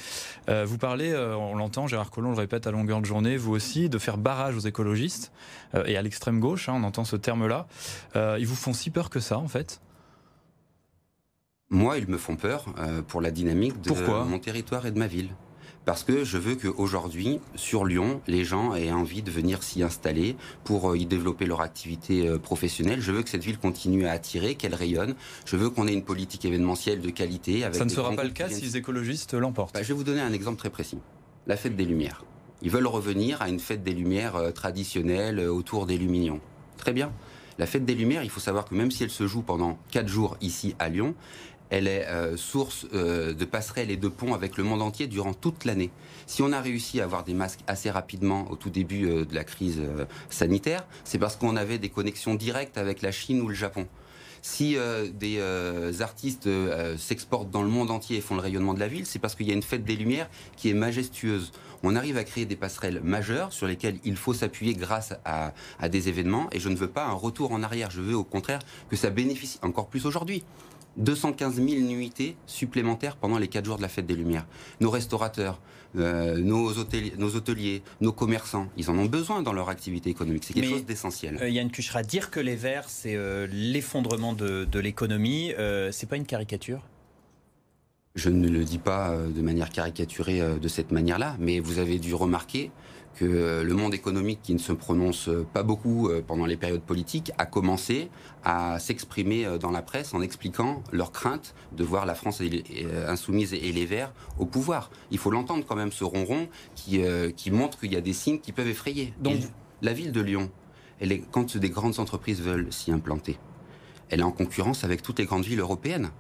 Euh, 0.49 0.65
vous 0.65 0.79
parlez, 0.79 1.11
euh, 1.11 1.35
on 1.35 1.57
l'entend, 1.57 1.87
Gérard 1.87 2.11
Collomb 2.11 2.31
le 2.31 2.37
répète 2.37 2.67
à 2.67 2.71
longueur 2.71 3.01
de 3.01 3.07
journée, 3.07 3.37
vous 3.37 3.53
aussi, 3.53 3.89
de 3.89 3.99
faire 3.99 4.19
barrage 4.19 4.57
aux 4.57 4.61
écologistes 4.61 5.33
et 5.87 5.97
à 5.97 6.03
l'extrême 6.03 6.39
gauche, 6.39 6.69
hein, 6.69 6.75
on 6.77 6.85
entend 6.85 7.05
ce 7.05 7.17
terme-là. 7.17 7.67
ils 8.15 8.47
vous 8.47 8.55
font 8.55 8.75
si 8.75 8.91
peur 8.91 9.09
que 9.09 9.21
ça, 9.21 9.39
en 9.39 9.49
fait? 9.49 9.81
Moi, 11.71 11.97
ils 11.97 12.07
me 12.07 12.19
font 12.19 12.37
peur 12.37 12.67
pour 13.09 13.23
la 13.23 13.31
dynamique 13.31 13.81
de 13.81 13.91
mon 14.25 14.39
territoire 14.39 14.87
et 14.87 14.91
de 14.91 14.99
ma 14.99 15.07
ville 15.07 15.31
parce 15.85 16.05
que 16.05 16.25
je 16.25 16.39
veux 16.39 16.55
qu'aujourd'hui, 16.55 17.41
sur 17.57 17.85
Lyon, 17.85 18.21
les 18.29 18.45
gens 18.45 18.75
aient 18.75 18.93
envie 18.93 19.23
de 19.23 19.31
venir 19.31 19.63
s'y 19.63 19.83
installer 19.83 20.37
pour 20.65 20.91
euh, 20.91 20.99
y 20.99 21.07
développer 21.07 21.45
leur 21.45 21.61
activité 21.61 22.29
euh, 22.29 22.39
professionnelle. 22.39 23.01
Je 23.01 23.11
veux 23.11 23.23
que 23.23 23.29
cette 23.29 23.43
ville 23.43 23.59
continue 23.59 24.07
à 24.07 24.13
attirer, 24.13 24.55
qu'elle 24.55 24.75
rayonne. 24.75 25.15
Je 25.45 25.57
veux 25.57 25.71
qu'on 25.71 25.89
ait 25.89 25.93
une 25.93 26.05
politique 26.05 26.45
événementielle 26.45 27.01
de 27.01 27.11
qualité. 27.11 27.65
Avec 27.65 27.77
Ça 27.77 27.85
ne 27.85 27.91
sera 27.91 28.13
pas 28.13 28.25
le 28.25 28.31
cas 28.31 28.49
si 28.49 28.63
les 28.63 28.77
écologistes 28.77 29.35
l'emportent. 29.35 29.75
Bah, 29.75 29.83
je 29.83 29.89
vais 29.89 29.95
vous 29.95 30.05
donner 30.05 30.21
un 30.21 30.33
exemple 30.33 30.59
très 30.59 30.71
précis. 30.71 30.99
La 31.47 31.57
fête 31.57 31.75
des 31.75 31.85
Lumières. 31.85 32.25
Ils 32.63 32.71
veulent 32.71 32.87
revenir 32.87 33.43
à 33.43 33.49
une 33.49 33.59
fête 33.59 33.83
des 33.83 33.93
Lumières 33.95 34.37
euh, 34.37 34.51
traditionnelle 34.53 35.41
autour 35.41 35.87
des 35.87 35.99
Luminions. 35.99 36.41
Très 36.77 36.93
bien. 36.93 37.13
La 37.59 37.67
fête 37.67 37.85
des 37.85 37.95
Lumières, 37.95 38.25
il 38.25 38.31
faut 38.31 38.41
savoir 38.41 38.65
que 38.65 38.75
même 38.75 38.91
si 38.91 39.03
elle 39.03 39.11
se 39.11 39.27
joue 39.27 39.43
pendant 39.43 39.79
quatre 39.91 40.09
jours 40.09 40.37
ici 40.41 40.75
à 40.79 40.89
Lyon, 40.89 41.15
elle 41.73 41.89
est 41.89 42.07
euh, 42.07 42.37
source 42.37 42.87
euh, 42.93 43.33
de 43.33 43.47
passerelles 43.47 43.91
et 43.91 43.97
de 43.97 44.09
ponts 44.09 44.35
avec 44.35 44.59
le 44.59 44.63
monde 44.63 44.83
entier 44.83 45.07
durant 45.07 45.33
toute 45.33 45.65
l'année. 45.65 45.91
Si 46.27 46.43
on 46.43 46.53
a 46.53 46.61
réussi 46.61 47.01
à 47.01 47.05
avoir 47.05 47.25
des 47.25 47.33
masques 47.33 47.61
assez 47.67 47.91
rapidement 47.91 48.51
au 48.51 48.57
tout 48.57 48.69
début 48.69 49.09
euh, 49.09 49.25
de 49.25 49.35
la 49.35 49.43
crise 49.43 49.81
sanitaire, 50.29 50.85
c'est 51.05 51.19
parce 51.19 51.37
qu'on 51.37 51.57
avait 51.57 51.79
des 51.79 51.89
connexions 51.89 52.35
directes 52.35 52.77
avec 52.77 53.01
la 53.01 53.11
Chine 53.11 53.41
ou 53.41 53.49
le 53.49 53.55
Japon. 53.55 53.89
Si 54.45 54.77
des 55.15 55.41
artistes 56.01 56.49
s'exportent 56.99 57.51
dans 57.51 57.63
le 57.63 57.69
monde 57.69 57.93
entier 57.93 58.17
et 58.17 58.21
font 58.21 58.35
le 58.35 58.41
rayonnement 58.41 58.75
de 58.75 58.81
la 58.81 58.89
ville, 58.89 59.07
c'est 59.07 59.21
parce 59.21 59.37
qu'il 59.37 59.47
y 59.47 59.53
a 59.53 59.55
une 59.55 59.63
fête 59.63 59.85
des 59.85 59.95
Lumières 59.95 60.29
qui 60.57 60.69
est 60.69 60.75
majestueuse. 60.75 61.53
On 61.85 61.95
arrive 61.95 62.17
à 62.17 62.25
créer 62.25 62.45
des 62.45 62.57
passerelles 62.57 63.01
majeures 63.05 63.53
sur 63.53 63.69
lesquelles 63.69 64.01
il 64.03 64.17
faut 64.17 64.35
s'appuyer 64.35 64.75
grâce 64.75 65.15
à, 65.25 65.53
à, 65.79 65.89
des 65.89 66.09
événements. 66.09 66.49
Et 66.51 66.59
je 66.59 66.69
ne 66.71 66.75
veux 66.75 66.89
pas 66.89 67.07
un 67.07 67.13
retour 67.13 67.53
en 67.53 67.63
arrière. 67.63 67.93
Je 67.93 68.01
veux 68.01 68.17
au 68.17 68.25
contraire 68.25 68.59
que 68.91 68.97
ça 68.97 69.11
bénéficie 69.11 69.61
encore 69.63 69.87
plus 69.87 70.07
aujourd'hui. 70.07 70.43
215 70.97 71.57
000 71.57 71.67
nuitées 71.83 72.37
supplémentaires 72.47 73.17
pendant 73.17 73.39
les 73.39 73.49
4 73.49 73.65
jours 73.65 73.77
de 73.77 73.83
la 73.83 73.89
fête 73.89 74.07
des 74.07 74.15
Lumières. 74.15 74.47
Nos 74.81 74.91
restaurateurs, 74.91 75.61
euh, 75.97 76.39
nos, 76.39 76.79
hôteliers, 76.79 77.13
nos 77.19 77.35
hôteliers, 77.35 77.83
nos 78.01 78.13
commerçants, 78.13 78.69
ils 78.77 78.91
en 78.91 78.99
ont 78.99 79.07
besoin 79.07 79.43
dans 79.43 79.53
leur 79.53 79.69
activité 79.69 80.11
économique. 80.11 80.45
C'est 80.45 80.55
quelque 80.55 80.71
chose 80.71 80.85
d'essentiel. 80.85 81.39
Euh, 81.41 81.49
Yann 81.49 81.71
Cuchera, 81.71 82.03
dire 82.03 82.31
que 82.31 82.41
les 82.41 82.57
Verts, 82.57 82.89
c'est 82.89 83.15
euh, 83.15 83.47
l'effondrement 83.51 84.33
de, 84.33 84.65
de 84.65 84.79
l'économie, 84.79 85.53
c'est 85.91 86.09
pas 86.09 86.17
une 86.17 86.27
caricature? 86.27 86.83
Je 88.15 88.29
ne 88.29 88.49
le 88.49 88.65
dis 88.65 88.79
pas 88.79 89.17
de 89.17 89.41
manière 89.41 89.71
caricaturée 89.71 90.41
de 90.61 90.69
cette 90.69 90.93
manière-là, 90.93 91.37
mais 91.39 91.61
vous 91.61 91.79
avez 91.79 91.99
dû 91.99 92.15
remarquer 92.15 92.71
que 93.15 93.63
le 93.63 93.75
monde 93.75 93.95
économique, 93.95 94.41
qui 94.43 94.55
ne 94.55 94.59
se 94.59 94.73
prononce 94.73 95.29
pas 95.53 95.63
beaucoup 95.63 96.09
euh, 96.09 96.23
pendant 96.27 96.47
les 96.47 96.57
périodes 96.57 96.83
politiques, 96.83 97.33
a 97.39 97.47
commencé 97.47 98.11
à 98.45 98.79
s'exprimer 98.79 99.45
euh, 99.45 99.59
dans 99.59 99.71
la 99.71 99.83
presse 99.83 100.15
en 100.15 100.23
expliquant 100.23 100.83
leur 100.93 101.13
crainte 101.13 101.55
de 101.73 101.85
voir 101.85 102.07
la 102.07 102.15
France 102.15 102.41
euh, 102.41 103.09
insoumise 103.09 103.53
et 103.55 103.73
les 103.73 103.87
Verts 103.87 104.13
au 104.39 104.47
pouvoir. 104.47 104.91
Il 105.11 105.19
faut 105.19 105.31
l'entendre 105.31 105.65
quand 105.67 105.77
même, 105.77 105.93
ce 105.93 106.05
ronron 106.05 106.49
qui, 106.75 107.03
qui 107.37 107.51
montre 107.51 107.79
qu'il 107.79 107.93
y 107.93 107.97
a 107.97 108.01
des 108.01 108.13
signes 108.13 108.39
qui 108.39 108.53
peuvent 108.53 108.69
effrayer. 108.69 109.13
Donc, 109.21 109.37
la 109.83 109.93
ville 109.93 110.13
de 110.13 110.21
Lyon, 110.21 110.51
elle 111.01 111.13
est, 111.13 111.23
quand 111.31 111.57
des 111.57 111.71
grandes 111.71 111.99
entreprises 111.99 112.41
veulent 112.41 112.73
s'y 112.73 112.93
implanter, 112.93 113.39
elle 114.09 114.21
est 114.21 114.25
en 114.25 114.33
concurrence 114.33 114.85
avec 114.85 115.03
toutes 115.03 115.19
les 115.19 115.25
grandes 115.25 115.45
villes 115.45 115.61
européennes. 115.61 116.11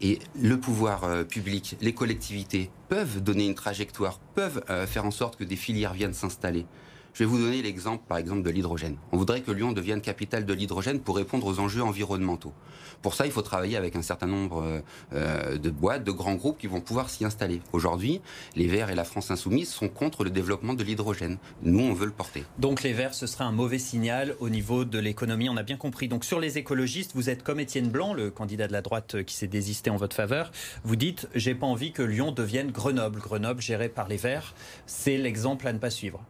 Et 0.00 0.18
le 0.40 0.60
pouvoir 0.60 1.04
euh, 1.04 1.24
public, 1.24 1.76
les 1.80 1.94
collectivités 1.94 2.70
peuvent 2.88 3.22
donner 3.22 3.46
une 3.46 3.54
trajectoire, 3.54 4.18
peuvent 4.34 4.62
euh, 4.68 4.86
faire 4.86 5.06
en 5.06 5.10
sorte 5.10 5.36
que 5.36 5.44
des 5.44 5.56
filières 5.56 5.94
viennent 5.94 6.12
s'installer. 6.12 6.66
Je 7.16 7.24
vais 7.24 7.30
vous 7.30 7.38
donner 7.38 7.62
l'exemple, 7.62 8.04
par 8.06 8.18
exemple, 8.18 8.42
de 8.42 8.50
l'hydrogène. 8.50 8.98
On 9.10 9.16
voudrait 9.16 9.40
que 9.40 9.50
Lyon 9.50 9.72
devienne 9.72 10.02
capitale 10.02 10.44
de 10.44 10.52
l'hydrogène 10.52 11.00
pour 11.00 11.16
répondre 11.16 11.46
aux 11.46 11.60
enjeux 11.60 11.82
environnementaux. 11.82 12.52
Pour 13.00 13.14
ça, 13.14 13.24
il 13.24 13.32
faut 13.32 13.40
travailler 13.40 13.78
avec 13.78 13.96
un 13.96 14.02
certain 14.02 14.26
nombre 14.26 14.62
euh, 14.62 14.80
euh, 15.14 15.56
de 15.56 15.70
boîtes, 15.70 16.04
de 16.04 16.10
grands 16.12 16.34
groupes 16.34 16.58
qui 16.58 16.66
vont 16.66 16.82
pouvoir 16.82 17.08
s'y 17.08 17.24
installer. 17.24 17.62
Aujourd'hui, 17.72 18.20
les 18.54 18.66
Verts 18.66 18.90
et 18.90 18.94
la 18.94 19.04
France 19.04 19.30
insoumise 19.30 19.70
sont 19.70 19.88
contre 19.88 20.24
le 20.24 20.30
développement 20.30 20.74
de 20.74 20.84
l'hydrogène. 20.84 21.38
Nous, 21.62 21.80
on 21.80 21.94
veut 21.94 22.04
le 22.04 22.12
porter. 22.12 22.44
Donc 22.58 22.82
les 22.82 22.92
Verts, 22.92 23.14
ce 23.14 23.26
serait 23.26 23.44
un 23.44 23.52
mauvais 23.52 23.78
signal 23.78 24.36
au 24.40 24.50
niveau 24.50 24.84
de 24.84 24.98
l'économie, 24.98 25.48
on 25.48 25.56
a 25.56 25.62
bien 25.62 25.78
compris. 25.78 26.08
Donc 26.08 26.22
sur 26.22 26.38
les 26.38 26.58
écologistes, 26.58 27.12
vous 27.14 27.30
êtes 27.30 27.42
comme 27.42 27.60
Étienne 27.60 27.88
Blanc, 27.88 28.12
le 28.12 28.30
candidat 28.30 28.68
de 28.68 28.72
la 28.72 28.82
droite 28.82 29.24
qui 29.24 29.34
s'est 29.34 29.46
désisté 29.46 29.88
en 29.88 29.96
votre 29.96 30.16
faveur. 30.16 30.50
Vous 30.84 30.96
dites, 30.96 31.30
j'ai 31.34 31.54
pas 31.54 31.66
envie 31.66 31.92
que 31.92 32.02
Lyon 32.02 32.30
devienne 32.30 32.72
Grenoble. 32.72 33.20
Grenoble 33.20 33.62
géré 33.62 33.88
par 33.88 34.06
les 34.06 34.18
Verts, 34.18 34.54
c'est 34.84 35.16
l'exemple 35.16 35.66
à 35.66 35.72
ne 35.72 35.78
pas 35.78 35.88
suivre. 35.88 36.22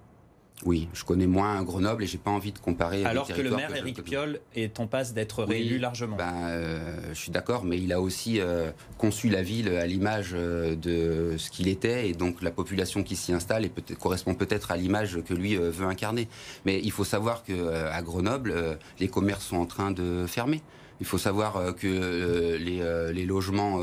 Oui, 0.64 0.88
je 0.95 1.05
connais 1.05 1.27
moins 1.27 1.62
Grenoble 1.62 2.05
et 2.05 2.07
j'ai 2.07 2.19
pas 2.19 2.31
envie 2.31 2.53
de 2.53 2.59
comparer. 2.59 3.05
Alors 3.05 3.29
que 3.29 3.40
le 3.40 3.51
maire 3.51 3.75
Éric 3.77 4.03
Piolle 4.03 4.40
est 4.55 4.81
en 4.81 4.87
passe 4.87 5.12
d'être 5.12 5.45
réélu 5.45 5.79
largement. 5.79 6.16
Ben, 6.16 6.33
euh, 6.47 6.99
je 7.11 7.19
suis 7.19 7.31
d'accord, 7.31 7.64
mais 7.64 7.79
il 7.79 7.92
a 7.92 8.01
aussi 8.01 8.40
euh, 8.40 8.71
conçu 8.97 9.29
la 9.29 9.42
ville 9.42 9.69
à 9.69 9.87
l'image 9.87 10.31
euh, 10.33 10.75
de 10.75 11.37
ce 11.37 11.51
qu'il 11.51 11.69
était 11.69 12.09
et 12.09 12.14
donc 12.14 12.40
la 12.42 12.51
population 12.51 13.03
qui 13.03 13.16
s'y 13.16 13.33
installe 13.33 13.66
et 13.66 13.69
peut 13.69 13.83
correspond 13.97 14.35
peut-être 14.35 14.71
à 14.71 14.77
l'image 14.77 15.19
que 15.23 15.35
lui 15.35 15.57
veut 15.57 15.87
incarner. 15.87 16.27
Mais 16.64 16.81
il 16.83 16.90
faut 16.90 17.05
savoir 17.05 17.45
que 17.45 17.69
à 17.90 18.01
Grenoble, 18.03 18.79
les 18.99 19.09
commerces 19.09 19.47
sont 19.47 19.57
en 19.57 19.66
train 19.66 19.90
de 19.90 20.25
fermer. 20.27 20.62
Il 21.00 21.06
faut 21.06 21.18
savoir 21.18 21.56
euh, 21.56 21.72
que 21.72 21.87
euh, 21.87 22.59
euh, 22.80 23.12
les, 23.12 23.26
logements 23.26 23.80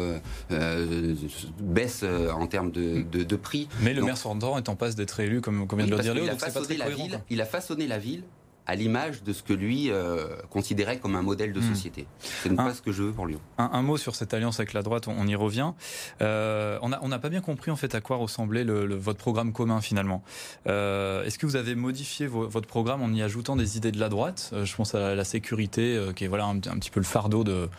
baissent 1.60 2.04
en 2.04 2.48
termes 2.48 2.72
de, 2.72 3.36
prix. 3.36 3.68
Mais 3.82 3.94
le 3.94 4.04
maire 4.04 4.18
sortant 4.18 4.58
est 4.58 4.70
en 4.70 4.76
passe 4.76 4.96
d'être 4.96 5.20
élu, 5.20 5.42
comme, 5.42 5.68
vient 5.68 5.86
de 5.86 5.92
le 5.92 6.00
dire 6.00 6.14
Léo. 6.14 6.26
il 7.30 7.42
a 7.42 7.46
façonné 7.46 7.88
la 7.88 8.00
ville 8.00 8.24
à 8.66 8.76
l'image 8.76 9.24
de 9.24 9.34
ce 9.34 9.44
que 9.44 9.54
lui 9.54 9.92
euh, 9.92 10.28
considérait 10.50 10.98
comme 10.98 11.16
un 11.16 11.22
modèle 11.22 11.54
de 11.54 11.60
hmm. 11.60 11.70
société. 11.74 12.08
Ce 12.44 12.50
n'est 12.50 12.56
pas 12.56 12.74
ce 12.74 12.82
que 12.82 12.92
je 12.92 13.04
veux 13.04 13.12
pour 13.12 13.28
Lyon. 13.28 13.40
Un, 13.58 13.82
mot 13.82 13.98
sur 13.98 14.16
cette 14.16 14.34
alliance 14.34 14.60
avec 14.60 14.74
la 14.74 14.82
droite, 14.82 15.08
on, 15.08 15.28
y 15.28 15.36
revient. 15.36 15.72
Euh, 16.22 16.78
on 16.82 17.08
n'a 17.08 17.20
pas 17.20 17.30
bien 17.30 17.42
compris 17.42 17.72
en 17.72 17.76
fait 17.76 17.96
à 17.96 18.02
quoi 18.02 18.18
ressemblait 18.18 18.64
le, 18.64 18.96
votre 18.96 19.20
programme 19.20 19.52
commun 19.52 19.82
finalement. 19.82 20.24
Euh, 20.68 21.24
est-ce 21.26 21.38
que 21.38 21.46
vous 21.46 21.56
avez 21.56 21.76
modifié 21.76 22.28
votre 22.28 22.68
programme 22.68 23.02
en 23.02 23.12
y 23.12 23.22
ajoutant 23.22 23.56
des 23.56 23.78
idées 23.78 23.92
de 23.92 24.00
la 24.00 24.10
droite? 24.10 24.54
Je 24.64 24.76
pense 24.76 24.96
à 24.96 25.16
la 25.16 25.24
sécurité, 25.24 26.00
qui 26.16 26.26
est 26.26 26.28
voilà 26.28 26.46
un, 26.46 26.58
petit 26.60 26.90
peu 26.90 27.00
le 27.00 27.06
fardeau 27.06 27.44
de 27.44 27.70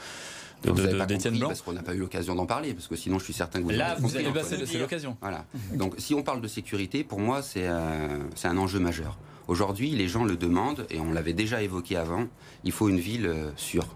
d'Étienne 1.07 1.39
Blanc 1.39 1.49
Parce 1.49 1.61
qu'on 1.61 1.75
n'a 1.75 1.83
pas 1.83 1.95
eu 1.95 1.99
l'occasion 1.99 2.35
d'en 2.35 2.47
parler, 2.47 2.73
parce 2.73 2.89
que 2.89 2.97
sinon 2.97 3.19
je 3.19 3.25
suis 3.25 3.35
certain 3.35 3.59
que 3.59 3.65
vous 3.65 3.71
Là, 3.71 3.97
vous 3.99 4.17
avez 4.17 4.27
c'est 4.43 4.79
l'occasion. 4.79 5.17
Voilà. 5.21 5.45
Donc 5.75 5.95
si 5.99 6.15
on 6.15 6.23
parle 6.23 6.41
de 6.41 6.49
sécurité, 6.49 7.05
pour 7.05 7.21
moi 7.21 7.41
c'est 7.43 7.67
un 7.67 8.57
enjeu 8.57 8.81
majeur. 8.81 9.17
Aujourd'hui, 9.47 9.91
les 9.91 10.09
gens 10.09 10.25
le 10.25 10.37
demandent, 10.37 10.87
et 10.91 11.01
on 11.01 11.13
l'avait 11.13 11.35
déjà 11.35 11.63
évoqué 11.63 11.97
avant, 11.97 12.27
il 12.65 12.73
faut 12.73 12.89
une 12.89 12.99
ville 12.99 13.27
euh, 13.27 13.51
sûre, 13.57 13.87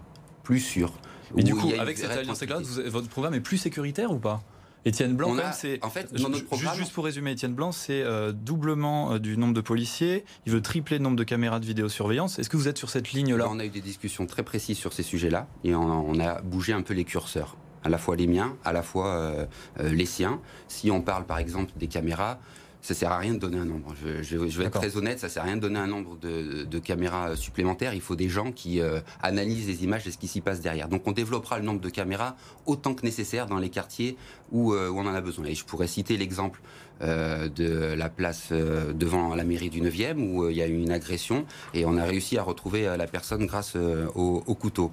plus 0.43 0.59
sûre. 0.59 0.93
Mais 1.35 1.43
du 1.43 1.55
coup, 1.55 1.71
avec 1.79 1.97
cette 1.97 2.11
alliance 2.11 2.43
votre 2.87 3.07
programme 3.07 3.33
est 3.33 3.39
plus 3.39 3.57
sécuritaire 3.57 4.11
ou 4.11 4.19
pas? 4.19 4.43
Étienne 4.85 5.15
Blanc, 5.15 5.35
c'est. 5.53 5.83
En 5.83 5.89
fait, 5.89 6.11
notre 6.13 6.45
programme... 6.45 6.75
juste, 6.75 6.93
pour 6.93 7.03
résumer, 7.03 7.31
Étienne 7.31 7.53
Blanc, 7.53 7.71
c'est 7.71 8.01
euh, 8.01 8.31
doublement 8.31 9.13
euh, 9.13 9.19
du 9.19 9.37
nombre 9.37 9.53
de 9.53 9.61
policiers. 9.61 10.23
Il 10.45 10.53
veut 10.53 10.61
tripler 10.61 10.97
le 10.97 11.03
nombre 11.03 11.17
de 11.17 11.23
caméras 11.23 11.59
de 11.59 11.65
vidéosurveillance. 11.65 12.39
Est-ce 12.39 12.49
que 12.49 12.57
vous 12.57 12.67
êtes 12.67 12.77
sur 12.77 12.89
cette 12.89 13.11
ligne-là? 13.11 13.47
On 13.49 13.59
a 13.59 13.65
eu 13.65 13.69
des 13.69 13.81
discussions 13.81 14.25
très 14.25 14.43
précises 14.43 14.77
sur 14.77 14.93
ces 14.93 15.03
sujets-là 15.03 15.47
et 15.63 15.75
on, 15.75 16.19
a 16.19 16.41
bougé 16.41 16.73
un 16.73 16.81
peu 16.81 16.93
les 16.93 17.03
curseurs 17.03 17.57
à 17.83 17.89
la 17.89 17.97
fois 17.97 18.15
les 18.15 18.27
miens, 18.27 18.55
à 18.63 18.73
la 18.73 18.81
fois 18.81 19.47
les 19.79 20.05
siens. 20.05 20.41
Si 20.67 20.91
on 20.91 21.01
parle 21.01 21.25
par 21.25 21.37
exemple 21.37 21.71
des 21.77 21.87
caméras, 21.87 22.39
ça 22.81 22.93
sert 22.93 23.11
à 23.11 23.17
rien 23.17 23.33
de 23.33 23.39
donner 23.39 23.57
un 23.57 23.65
nombre. 23.65 23.93
Je, 24.21 24.37
vais 24.37 24.65
être 24.65 24.79
très 24.79 24.95
honnête, 24.95 25.19
ça 25.19 25.29
sert 25.29 25.43
à 25.43 25.45
rien 25.45 25.57
de 25.57 25.61
donner 25.61 25.79
un 25.79 25.87
nombre 25.87 26.17
de, 26.17 26.79
caméras 26.79 27.35
supplémentaires. 27.35 27.93
Il 27.93 28.01
faut 28.01 28.15
des 28.15 28.29
gens 28.29 28.51
qui 28.51 28.79
euh, 28.79 29.01
analysent 29.21 29.67
les 29.67 29.83
images 29.83 30.07
et 30.07 30.11
ce 30.11 30.17
qui 30.17 30.27
s'y 30.27 30.41
passe 30.41 30.61
derrière. 30.61 30.87
Donc 30.87 31.03
on 31.05 31.11
développera 31.11 31.59
le 31.59 31.65
nombre 31.65 31.81
de 31.81 31.89
caméras 31.89 32.35
autant 32.65 32.93
que 32.93 33.03
nécessaire 33.03 33.47
dans 33.47 33.57
les 33.57 33.69
quartiers 33.69 34.17
où, 34.51 34.73
euh, 34.73 34.89
on 34.89 35.05
en 35.05 35.13
a 35.13 35.21
besoin. 35.21 35.45
Et 35.45 35.55
je 35.55 35.65
pourrais 35.65 35.87
citer 35.87 36.15
l'exemple 36.15 36.61
euh, 37.01 37.49
de 37.49 37.93
la 37.93 38.09
place 38.09 38.51
devant 38.51 39.35
la 39.35 39.43
mairie 39.43 39.69
du 39.69 39.81
9e 39.81 40.17
où 40.17 40.49
il 40.49 40.55
y 40.55 40.61
a 40.61 40.67
eu 40.67 40.81
une 40.81 40.91
agression 40.91 41.45
et 41.73 41.85
on 41.85 41.97
a 41.97 42.05
réussi 42.05 42.37
à 42.37 42.43
retrouver 42.43 42.83
la 42.97 43.07
personne 43.07 43.45
grâce 43.45 43.75
au, 43.75 44.43
au, 44.45 44.55
couteau. 44.55 44.91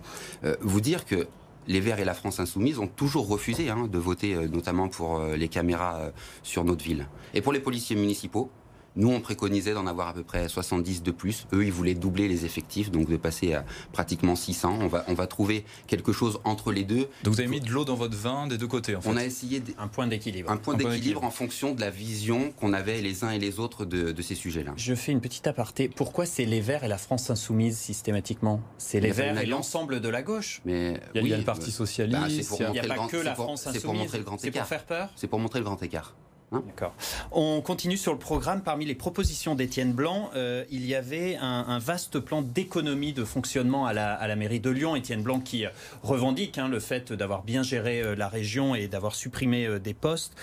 vous 0.61 0.81
dire 0.81 1.05
que 1.05 1.27
les 1.68 1.81
Verts 1.81 1.98
et 1.98 2.05
la 2.05 2.14
France 2.14 2.40
insoumise 2.40 2.79
ont 2.79 2.87
toujours 2.87 3.29
refusé 3.29 3.70
hein, 3.70 3.88
de 3.90 3.98
voter, 3.98 4.35
euh, 4.35 4.48
notamment 4.48 4.88
pour 4.88 5.18
euh, 5.18 5.37
les 5.37 5.48
caméras 5.48 5.96
euh, 5.96 6.11
sur 6.42 6.64
notre 6.64 6.85
ville. 6.85 7.09
Et 7.35 7.40
pour 7.40 7.52
les 7.52 7.61
policiers 7.61 7.96
municipaux, 7.96 8.50
nous, 8.96 9.11
on 9.11 9.20
préconisait 9.20 9.74
d'en 9.74 9.87
avoir 9.87 10.09
à 10.09 10.14
peu 10.14 10.22
près 10.22 10.48
70 10.48 11.02
de 11.02 11.11
plus. 11.11 11.46
Eux, 11.52 11.64
ils 11.64 11.72
voulaient 11.72 11.94
doubler 11.94 12.28
les 12.28 12.44
effectifs, 12.44 12.90
donc 12.90 13.09
de 13.09 13.16
passer 13.16 13.54
à 13.54 13.64
pratiquement 13.92 14.37
600. 14.37 14.78
On 14.80 14.88
va, 14.88 15.04
on 15.09 15.14
va 15.14 15.26
trouver 15.26 15.64
quelque 15.87 16.12
chose 16.12 16.40
entre 16.44 16.72
les 16.72 16.85
deux. 16.85 17.09
Donc 17.22 17.35
vous 17.35 17.40
avez 17.40 17.48
mis 17.48 17.61
de 17.61 17.70
l'eau 17.70 17.85
dans 17.85 17.94
votre 17.94 18.16
vin 18.16 18.46
des 18.46 18.59
deux 18.59 18.66
côtés, 18.66 18.96
en 18.96 19.00
fait. 19.00 19.09
On 19.09 19.16
a 19.16 19.24
essayé 19.24 19.62
un 19.78 19.88
point 19.88 20.06
d'équilibre. 20.06 20.50
Un 20.50 20.56
point 20.56 20.74
d'équilibre 20.74 21.24
en 21.24 21.30
fonction 21.30 21.74
de 21.74 21.80
la 21.80 21.90
vision 21.90 22.52
qu'on 22.52 22.72
avait 22.72 23.00
les 23.00 23.24
uns 23.24 23.30
et 23.30 23.38
les 23.38 23.59
autres 23.59 23.85
de, 23.85 24.12
de 24.12 24.22
ces 24.22 24.35
sujets-là. 24.35 24.72
Je 24.76 24.94
fais 24.94 25.12
une 25.12 25.20
petite 25.20 25.46
aparté. 25.46 25.88
Pourquoi 25.88 26.26
c'est 26.26 26.44
les 26.44 26.61
Verts 26.61 26.85
et 26.85 26.88
la 26.88 26.98
France 26.98 27.30
insoumise 27.30 27.76
systématiquement? 27.78 28.61
C'est 28.78 29.00
les 29.00 29.12
Verts 29.12 29.38
et 29.40 29.46
l'ensemble 29.46 30.00
de 30.00 30.09
la 30.09 30.22
gauche. 30.22 30.61
Mais 30.64 31.00
il 31.14 31.18
y 31.18 31.20
a, 31.20 31.22
oui, 31.22 31.30
le 31.30 31.44
Parti 31.44 31.70
socialiste. 31.70 32.18
Bah, 32.59 32.66
il 32.68 32.72
n'y 32.72 32.78
a 32.80 32.94
pas 32.94 33.06
que 33.06 33.16
la 33.16 33.35
France 33.35 33.66
insoumise. 33.66 33.80
C'est 33.80 33.87
pour 33.87 33.94
montrer 33.94 34.18
le 34.18 34.24
grand 34.24 34.37
écart. 34.37 34.52
C'est 34.52 34.59
pour 34.59 34.66
faire 34.68 34.85
peur? 34.85 35.09
C'est 35.16 35.26
pour 35.26 35.38
montrer 35.38 35.59
le 35.59 35.64
grand 35.64 35.82
écart. 35.82 36.14
Hein 36.52 36.62
D'accord. 36.64 36.94
On 37.32 37.61
continue 37.61 37.96
sur 37.96 38.12
le 38.12 38.18
programme. 38.18 38.62
Parmi 38.62 38.85
les 38.85 38.94
propositions 38.94 39.56
d'Étienne 39.56 39.92
Blanc, 39.92 40.30
euh, 40.37 40.64
il 40.70 40.87
y 40.87 40.94
avait 40.94 41.37
un, 41.40 41.78
vaste 41.78 42.20
plan 42.20 42.40
d'économie 42.42 43.12
de 43.12 43.24
fonctionnement 43.24 43.87
à 43.87 43.92
la, 43.92 44.37
mairie 44.37 44.61
de 44.61 44.70
Lyon. 44.70 44.94
Étienne 44.94 45.22
Blanc 45.22 45.40
qui 45.40 45.64
revendique 46.02 46.59
hein, 46.59 46.68
le 46.68 46.78
fait 46.78 47.12
d'avoir 47.12 47.42
bien 47.42 47.62
géré 47.62 48.00
euh, 48.00 48.14
la 48.14 48.28
région 48.28 48.74
et 48.74 48.87
d'avoir 48.87 49.14
supprimé 49.14 49.66
euh, 49.66 49.78
des 49.78 49.94
postes 49.94 50.35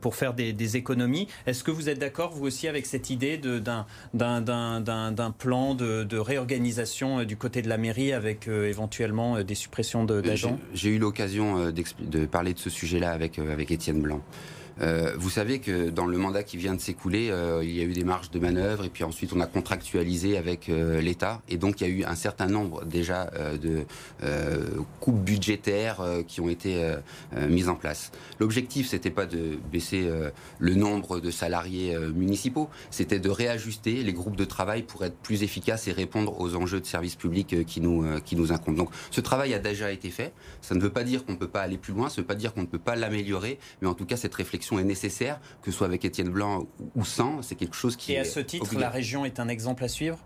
pour 0.00 0.16
faire 0.16 0.34
des, 0.34 0.76
économies. 0.76 1.28
Est-ce 1.46 1.64
que 1.64 1.70
vous 1.70 1.88
êtes 1.88 1.98
d'accord, 1.98 2.32
vous 2.32 2.46
aussi, 2.46 2.66
avec 2.66 2.86
cette 2.86 3.10
idée 3.10 3.36
d'un 3.36 3.84
plan 5.38 5.74
de, 5.74 6.16
réorganisation 6.16 7.24
du 7.24 7.36
côté 7.36 7.62
de 7.62 7.68
la 7.68 7.78
mairie 7.78 8.12
avec 8.12 8.48
éventuellement 8.48 9.42
des 9.42 9.54
suppressions 9.54 10.04
d'agents? 10.04 10.58
J'ai 10.72 10.90
eu 10.90 10.98
l'occasion 10.98 11.70
de 11.72 12.26
parler 12.26 12.54
de 12.54 12.58
ce 12.58 12.70
sujet-là 12.70 13.10
avec, 13.10 13.38
avec 13.38 13.70
Étienne 13.70 14.00
Blanc. 14.00 14.22
Euh, 14.80 15.12
vous 15.16 15.30
savez 15.30 15.58
que 15.58 15.90
dans 15.90 16.06
le 16.06 16.16
mandat 16.18 16.42
qui 16.42 16.56
vient 16.56 16.74
de 16.74 16.80
s'écouler, 16.80 17.30
euh, 17.30 17.62
il 17.62 17.76
y 17.76 17.80
a 17.80 17.84
eu 17.84 17.92
des 17.92 18.04
marges 18.04 18.30
de 18.30 18.38
manœuvre 18.38 18.84
et 18.84 18.88
puis 18.88 19.04
ensuite 19.04 19.32
on 19.32 19.40
a 19.40 19.46
contractualisé 19.46 20.36
avec 20.36 20.68
euh, 20.68 21.00
l'État 21.00 21.42
et 21.48 21.56
donc 21.56 21.80
il 21.80 21.88
y 21.88 21.90
a 21.90 21.92
eu 21.92 22.04
un 22.04 22.14
certain 22.14 22.46
nombre 22.46 22.84
déjà 22.84 23.30
de 23.62 23.84
coupes 25.00 25.22
budgétaires 25.22 26.02
qui 26.26 26.40
ont 26.40 26.48
été 26.48 26.94
mises 27.48 27.68
en 27.68 27.74
place. 27.74 28.10
L'objectif 28.40 28.88
c'était 28.88 29.10
pas 29.10 29.26
de 29.26 29.58
baisser 29.70 30.08
le 30.58 30.74
nombre 30.74 31.20
de 31.20 31.30
salariés 31.30 31.96
municipaux, 32.14 32.68
c'était 32.90 33.18
de 33.18 33.30
réajuster 33.30 34.02
les 34.02 34.12
groupes 34.12 34.36
de 34.36 34.44
travail 34.44 34.82
pour 34.82 35.04
être 35.04 35.16
plus 35.16 35.42
efficaces 35.42 35.88
et 35.88 35.92
répondre 35.92 36.40
aux 36.40 36.54
enjeux 36.54 36.80
de 36.80 36.86
service 36.86 37.16
public 37.16 37.64
qui 37.66 37.80
nous 37.80 38.20
qui 38.20 38.36
nous 38.36 38.52
incombent. 38.52 38.76
Donc 38.76 38.90
ce 39.10 39.20
travail 39.20 39.54
a 39.54 39.58
déjà 39.58 39.90
été 39.90 40.10
fait. 40.10 40.32
Ça 40.60 40.74
ne 40.74 40.80
veut 40.80 40.90
pas 40.90 41.04
dire 41.04 41.24
qu'on 41.24 41.32
ne 41.32 41.38
peut 41.38 41.48
pas 41.48 41.62
aller 41.62 41.78
plus 41.78 41.92
loin, 41.92 42.08
ça 42.08 42.16
ne 42.16 42.22
veut 42.22 42.26
pas 42.26 42.34
dire 42.34 42.54
qu'on 42.54 42.62
ne 42.62 42.66
peut 42.66 42.78
pas 42.78 42.96
l'améliorer, 42.96 43.58
mais 43.80 43.88
en 43.88 43.94
tout 43.94 44.06
cas 44.06 44.16
cette 44.16 44.34
réflexion 44.34 44.61
est 44.78 44.84
nécessaire, 44.84 45.40
que 45.62 45.70
ce 45.70 45.76
soit 45.76 45.86
avec 45.86 46.04
Étienne 46.04 46.30
Blanc 46.30 46.66
ou 46.94 47.04
sans. 47.04 47.42
C'est 47.42 47.54
quelque 47.54 47.76
chose 47.76 47.96
qui. 47.96 48.12
Et 48.12 48.18
à 48.18 48.24
ce 48.24 48.40
titre, 48.40 48.78
la 48.78 48.90
région 48.90 49.24
est 49.24 49.40
un 49.40 49.48
exemple 49.48 49.84
à 49.84 49.88
suivre? 49.88 50.18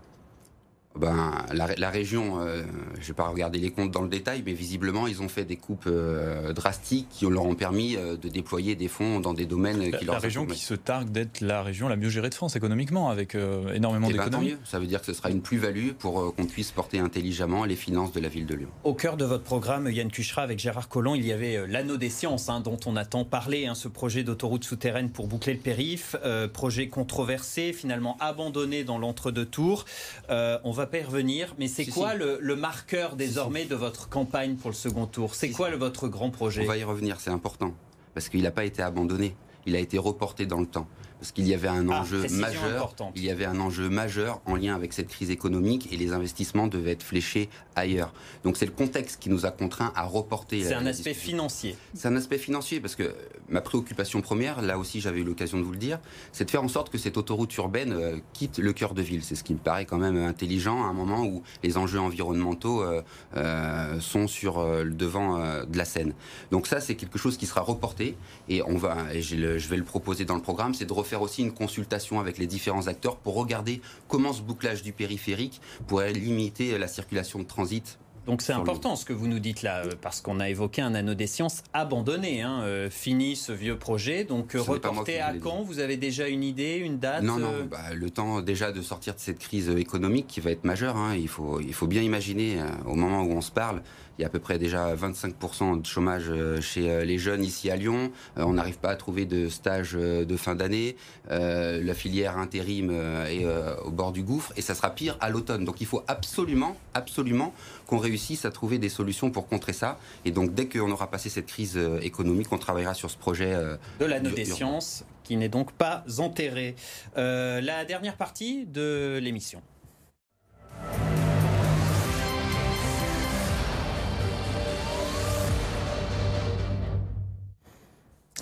Ben, 0.97 1.45
la, 1.53 1.89
région, 1.89 2.39
euh, 2.39 2.63
je 2.95 3.01
ne 3.01 3.05
vais 3.05 3.13
pas 3.13 3.27
regarder 3.27 3.59
les 3.59 3.71
comptes 3.71 3.91
dans 3.91 4.01
le 4.01 4.09
détail, 4.09 4.43
mais 4.45 4.53
visiblement, 4.53 5.07
ils 5.07 5.21
ont 5.21 5.29
fait 5.29 5.45
des 5.45 5.55
coupes 5.55 5.85
euh, 5.87 6.53
drastiques 6.53 7.07
qui 7.09 7.25
leur 7.25 7.45
ont 7.45 7.55
permis 7.55 7.95
euh, 7.95 8.17
de 8.17 8.29
déployer 8.29 8.75
des 8.75 8.87
fonds 8.87 9.19
dans 9.19 9.33
des 9.33 9.45
domaines 9.45 9.91
qui 9.91 10.05
leur 10.05 10.15
La 10.15 10.19
région 10.19 10.45
qui 10.45 10.59
se 10.59 10.73
targue 10.73 11.09
d'être 11.09 11.41
la 11.41 11.63
région 11.63 11.87
la 11.87 11.95
mieux 11.95 12.09
gérée 12.09 12.29
de 12.29 12.35
France 12.35 12.55
économiquement, 12.55 13.09
avec 13.09 13.35
énormément 13.35 14.07
eh 14.09 14.13
ben, 14.13 14.25
d'économies. 14.25 14.55
ça 14.65 14.79
veut 14.79 14.87
dire 14.87 14.99
que 14.99 15.05
ce 15.05 15.13
sera 15.13 15.29
une 15.29 15.41
plus-value 15.41 15.91
pour 15.91 16.35
qu'on 16.35 16.45
puisse 16.45 16.71
porter 16.71 16.99
intelligemment 16.99 17.65
les 17.65 17.75
finances 17.75 18.11
de 18.11 18.19
la 18.19 18.27
ville 18.27 18.45
de 18.45 18.55
Lyon. 18.55 18.69
Au 18.83 18.93
cœur 18.93 19.17
de 19.17 19.25
votre 19.25 19.43
programme, 19.43 19.89
Yann 19.89 20.09
Cuchera, 20.09 20.41
avec 20.41 20.59
Gérard 20.59 20.89
Collomb, 20.89 21.15
il 21.15 21.25
y 21.25 21.31
avait 21.31 21.67
l'anneau 21.67 21.97
des 21.97 22.09
sciences, 22.09 22.49
hein, 22.49 22.59
dont 22.59 22.79
on 22.85 22.95
a 22.95 23.05
tant 23.05 23.23
parlé, 23.23 23.67
hein, 23.67 23.75
ce 23.75 23.87
projet 23.87 24.23
d'autoroute 24.23 24.63
souterraine 24.63 25.09
pour 25.09 25.27
boucler 25.27 25.53
le 25.53 25.59
périph', 25.59 26.15
projet 26.53 26.89
controversé, 26.89 27.73
finalement 27.73 28.17
abandonné 28.19 28.83
dans 28.83 28.97
l'entre-deux-tours. 28.97 29.85
on 30.29 30.71
va 30.71 30.86
pas 30.87 30.99
y 30.99 31.03
revenir, 31.03 31.55
mais 31.59 31.67
c'est 31.67 31.85
quoi 31.85 32.13
Le, 32.15 32.55
marqueur 32.55 33.15
désormais 33.15 33.65
de 33.65 33.75
votre 33.75 34.09
campagne 34.09 34.55
pour 34.55 34.69
le 34.69 34.75
second 34.75 35.05
tour 35.05 35.35
C'est 35.35 35.51
quoi 35.51 35.69
le, 35.69 35.77
votre 35.77 36.07
grand 36.07 36.29
projet 36.29 36.63
On 36.63 36.67
va 36.67 36.77
y 36.77 36.83
revenir, 36.83 37.19
c'est 37.19 37.29
important. 37.29 37.73
Parce 38.13 38.29
qu'il 38.29 38.41
n'a 38.41 38.51
pas 38.51 38.65
été 38.65 38.81
abandonné, 38.81 39.35
il 39.65 39.75
a 39.75 39.79
été 39.79 39.97
reporté 39.97 40.45
dans 40.45 40.59
le 40.59 40.65
temps 40.65 40.87
parce 41.19 41.31
qu'il 41.31 41.47
y 41.47 41.53
avait 41.53 41.67
un 41.67 41.89
ah, 41.89 42.01
enjeu 42.01 42.27
majeur. 42.29 42.95
Il 43.15 43.23
y 43.23 43.31
avait 43.31 43.45
un 43.45 43.59
enjeu 43.59 43.89
majeur 43.89 44.41
en 44.45 44.55
lien 44.55 44.75
avec 44.75 44.93
cette 44.93 45.07
crise 45.07 45.31
économique 45.31 45.91
et 45.91 45.97
les 45.97 46.13
investissements 46.13 46.67
devaient 46.67 46.91
être 46.91 47.03
fléchés 47.03 47.49
ailleurs. 47.75 48.13
Donc 48.43 48.57
c'est 48.57 48.65
le 48.65 48.71
contexte 48.71 49.19
qui 49.19 49.29
nous 49.29 49.45
a 49.45 49.51
contraints 49.51 49.91
à 49.95 50.03
reporter. 50.03 50.63
C'est 50.63 50.73
un 50.73 50.85
aspect 50.85 51.13
financier. 51.13 51.75
C'est 51.93 52.07
un 52.07 52.15
aspect 52.15 52.37
financier 52.37 52.79
parce 52.79 52.95
que 52.95 53.15
ma 53.49 53.61
préoccupation 53.61 54.21
première, 54.21 54.61
là 54.61 54.77
aussi 54.77 55.01
j'avais 55.01 55.19
eu 55.19 55.23
l'occasion 55.23 55.57
de 55.57 55.63
vous 55.63 55.71
le 55.71 55.77
dire, 55.77 55.99
c'est 56.31 56.45
de 56.45 56.51
faire 56.51 56.63
en 56.63 56.67
sorte 56.67 56.89
que 56.89 56.97
cette 56.97 57.17
autoroute 57.17 57.55
urbaine 57.55 57.93
euh, 57.93 58.17
quitte 58.33 58.59
le 58.59 58.73
cœur 58.73 58.93
de 58.93 59.01
ville. 59.01 59.23
C'est 59.23 59.35
ce 59.35 59.43
qui 59.43 59.53
me 59.53 59.59
paraît 59.59 59.85
quand 59.85 59.97
même 59.97 60.17
intelligent 60.17 60.83
à 60.83 60.87
un 60.87 60.93
moment 60.93 61.23
où 61.23 61.43
les 61.63 61.77
enjeux 61.77 61.99
environnementaux 61.99 62.83
euh, 62.83 63.01
euh, 63.35 63.99
sont 63.99 64.27
sur 64.27 64.63
le 64.63 64.91
devant 64.91 65.37
de 65.37 65.77
la 65.77 65.85
scène. 65.85 66.13
Donc 66.51 66.67
ça 66.67 66.79
c'est 66.79 66.95
quelque 66.95 67.17
chose 67.17 67.37
qui 67.37 67.45
sera 67.45 67.61
reporté 67.61 68.17
et 68.49 68.61
on 68.63 68.77
va 68.77 69.13
et 69.13 69.21
je 69.21 69.69
vais 69.69 69.77
le 69.77 69.83
proposer 69.83 70.25
dans 70.25 70.35
le 70.35 70.41
programme, 70.41 70.73
c'est 70.73 70.85
de 70.85 70.93
faire 71.07 71.21
aussi 71.21 71.41
une 71.41 71.53
consultation 71.53 72.19
avec 72.19 72.37
les 72.37 72.47
différents 72.47 72.87
acteurs 72.87 73.17
pour 73.17 73.35
regarder 73.35 73.81
comment 74.07 74.33
ce 74.33 74.41
bouclage 74.41 74.83
du 74.83 74.93
périphérique 74.93 75.61
pourrait 75.87 76.13
limiter 76.13 76.77
la 76.77 76.87
circulation 76.87 77.39
de 77.39 77.45
transit 77.45 77.97
donc 78.27 78.41
c'est 78.41 78.53
important 78.53 78.97
ce 78.97 79.05
que 79.05 79.13
vous 79.13 79.27
nous 79.27 79.39
dites 79.39 79.63
là, 79.63 79.85
euh, 79.85 79.91
parce 80.01 80.19
qu'on 80.19 80.41
a 80.41 80.49
évoqué 80.49 80.81
un 80.81 80.93
anneau 80.93 81.13
des 81.13 81.27
sciences 81.27 81.63
abandonné, 81.73 82.41
hein, 82.41 82.61
euh, 82.63 82.89
fini 82.89 83.37
ce 83.37 83.53
vieux 83.53 83.77
projet. 83.77 84.25
Donc 84.25 84.51
reporté 84.51 85.21
à 85.21 85.33
quand 85.33 85.63
Vous 85.63 85.79
avez 85.79 85.95
déjà 85.95 86.27
une 86.27 86.43
idée, 86.43 86.75
une 86.75 86.99
date 86.99 87.23
Non, 87.23 87.39
non, 87.39 87.53
euh 87.53 87.63
bah, 87.63 87.93
le 87.95 88.09
temps 88.09 88.41
déjà 88.41 88.73
de 88.73 88.81
sortir 88.81 89.15
de 89.15 89.19
cette 89.19 89.39
crise 89.39 89.69
économique 89.69 90.27
qui 90.27 90.41
va 90.41 90.51
être 90.51 90.65
majeure. 90.65 90.97
Hein. 90.97 91.15
il, 91.15 91.29
faut, 91.29 91.61
il 91.61 91.73
faut 91.73 91.87
bien 91.87 92.01
imaginer, 92.01 92.57
au 92.85 92.95
moment 92.95 93.23
où 93.23 93.31
on 93.31 93.41
se 93.41 93.51
parle, 93.51 93.81
il 94.17 94.23
y 94.23 94.25
a 94.25 94.27
à 94.27 94.29
peu 94.29 94.39
près 94.39 94.57
déjà 94.57 94.95
25% 94.95 95.81
de 95.81 95.85
chômage 95.85 96.25
euh, 96.29 96.59
chez 96.59 96.89
euh, 96.89 97.05
les 97.05 97.19
jeunes 97.19 97.43
ici 97.43 97.69
à 97.69 97.75
Lyon. 97.75 98.11
Euh, 98.37 98.43
on 98.43 98.53
n'arrive 98.53 98.79
pas 98.79 98.89
à 98.89 98.95
trouver 98.95 99.25
de 99.25 99.47
stage 99.47 99.93
de 99.93 100.37
fin 100.37 100.55
d'année. 100.55 100.95
La 101.29 101.93
filière 101.93 102.37
intérim 102.37 102.91
est 102.91 103.45
au 103.83 103.91
bord 103.91 104.11
du 104.11 104.23
gouffre 104.23 104.53
et 104.55 104.61
ça 104.61 104.75
sera 104.75 104.89
pire 104.89 105.17
à 105.19 105.29
l'automne. 105.29 105.65
Donc 105.65 105.81
il 105.81 105.87
faut 105.87 106.03
absolument, 106.07 106.77
absolument 106.93 107.53
qu'on 107.87 107.97
réussisse 107.97 108.45
à 108.45 108.51
trouver 108.51 108.77
des 108.77 108.89
solutions 108.89 109.31
pour 109.31 109.47
contrer 109.47 109.73
ça. 109.73 109.97
Et 110.25 110.31
donc 110.31 110.53
dès 110.53 110.67
qu'on 110.67 110.91
aura 110.91 111.09
passé 111.09 111.29
cette 111.29 111.47
crise 111.47 111.79
économique, 112.01 112.51
on 112.51 112.57
travaillera 112.57 112.93
sur 112.93 113.09
ce 113.09 113.17
projet. 113.17 113.53
de 113.99 114.05
l'anneau 114.05 114.31
des 114.31 114.45
sciences 114.45 115.03
qui 115.23 115.37
n'est 115.37 115.49
donc 115.49 115.71
pas 115.71 116.03
enterré. 116.19 116.75
la 117.15 117.85
dernière 117.85 118.15
partie 118.15 118.65
de 118.65 119.19
l'émission. 119.21 119.61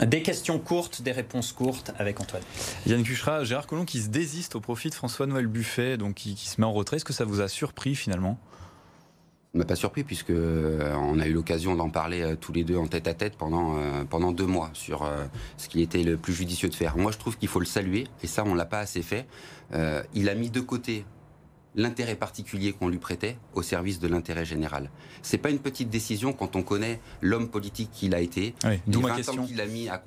Des 0.01 0.21
questions 0.21 0.59
courtes, 0.59 1.01
des 1.01 1.13
réponses 1.13 1.53
courtes 1.53 1.93
avec 1.97 2.19
Antoine. 2.19 2.43
Yann 2.85 3.01
Cuchera, 3.01 3.45
Gérard 3.45 3.65
Collomb 3.65 3.85
qui 3.85 4.01
se 4.01 4.09
désiste 4.09 4.55
au 4.55 4.59
profit 4.59 4.89
de 4.89 4.93
François-Noël 4.93 5.47
Buffet, 5.47 5.95
donc 5.95 6.15
qui, 6.15 6.35
se 6.35 6.59
met 6.59 6.67
en 6.67 6.73
retrait. 6.73 6.97
Est-ce 6.97 7.05
que 7.05 7.13
ça 7.13 7.23
vous 7.23 7.39
a 7.39 7.47
surpris 7.47 7.95
finalement? 7.95 8.37
M'a 9.57 9.65
pas 9.65 9.75
surpris 9.75 10.03
puisque 10.03 10.31
euh, 10.31 10.93
on 10.95 11.19
a 11.19 11.27
eu 11.27 11.33
l'occasion 11.33 11.75
d'en 11.75 11.89
parler 11.89 12.21
euh, 12.21 12.35
tous 12.35 12.51
les 12.51 12.63
deux 12.63 12.77
en 12.77 12.87
tête 12.87 13.07
à 13.07 13.13
tête 13.13 13.37
pendant 13.37 13.77
euh, 13.77 14.03
pendant 14.09 14.31
deux 14.31 14.45
mois 14.45 14.69
sur 14.73 15.09
ce 15.57 15.67
qui 15.67 15.81
était 15.81 16.03
le 16.03 16.17
plus 16.17 16.33
judicieux 16.33 16.69
de 16.69 16.75
faire. 16.75 16.97
Moi, 16.97 17.11
je 17.11 17.17
trouve 17.17 17.37
qu'il 17.37 17.47
faut 17.47 17.59
le 17.59 17.65
saluer 17.65 18.07
et 18.23 18.27
ça, 18.27 18.43
on 18.45 18.53
l'a 18.53 18.65
pas 18.65 18.79
assez 18.79 19.01
fait. 19.01 19.25
il 20.13 20.29
a 20.29 20.35
mis 20.35 20.49
de 20.49 20.59
côté 20.59 21.05
l'intérêt 21.75 22.15
particulier 22.15 22.73
qu'on 22.73 22.87
lui 22.87 22.97
prêtait 22.97 23.37
au 23.53 23.61
service 23.61 23.99
de 23.99 24.07
l'intérêt 24.07 24.45
général. 24.45 24.89
C'est 25.21 25.37
pas 25.37 25.49
une 25.49 25.59
petite 25.59 25.89
décision 25.89 26.33
quand 26.33 26.55
on 26.55 26.63
connaît 26.63 26.99
l'homme 27.21 27.49
politique 27.49 27.89
qu'il 27.91 28.15
a 28.15 28.21
été, 28.21 28.53
les 28.63 28.97
20 28.97 29.29
ans 29.29 29.45
qu'il 29.45 29.61
a 29.61 29.65
mis 29.65 29.89
à, 29.89 29.97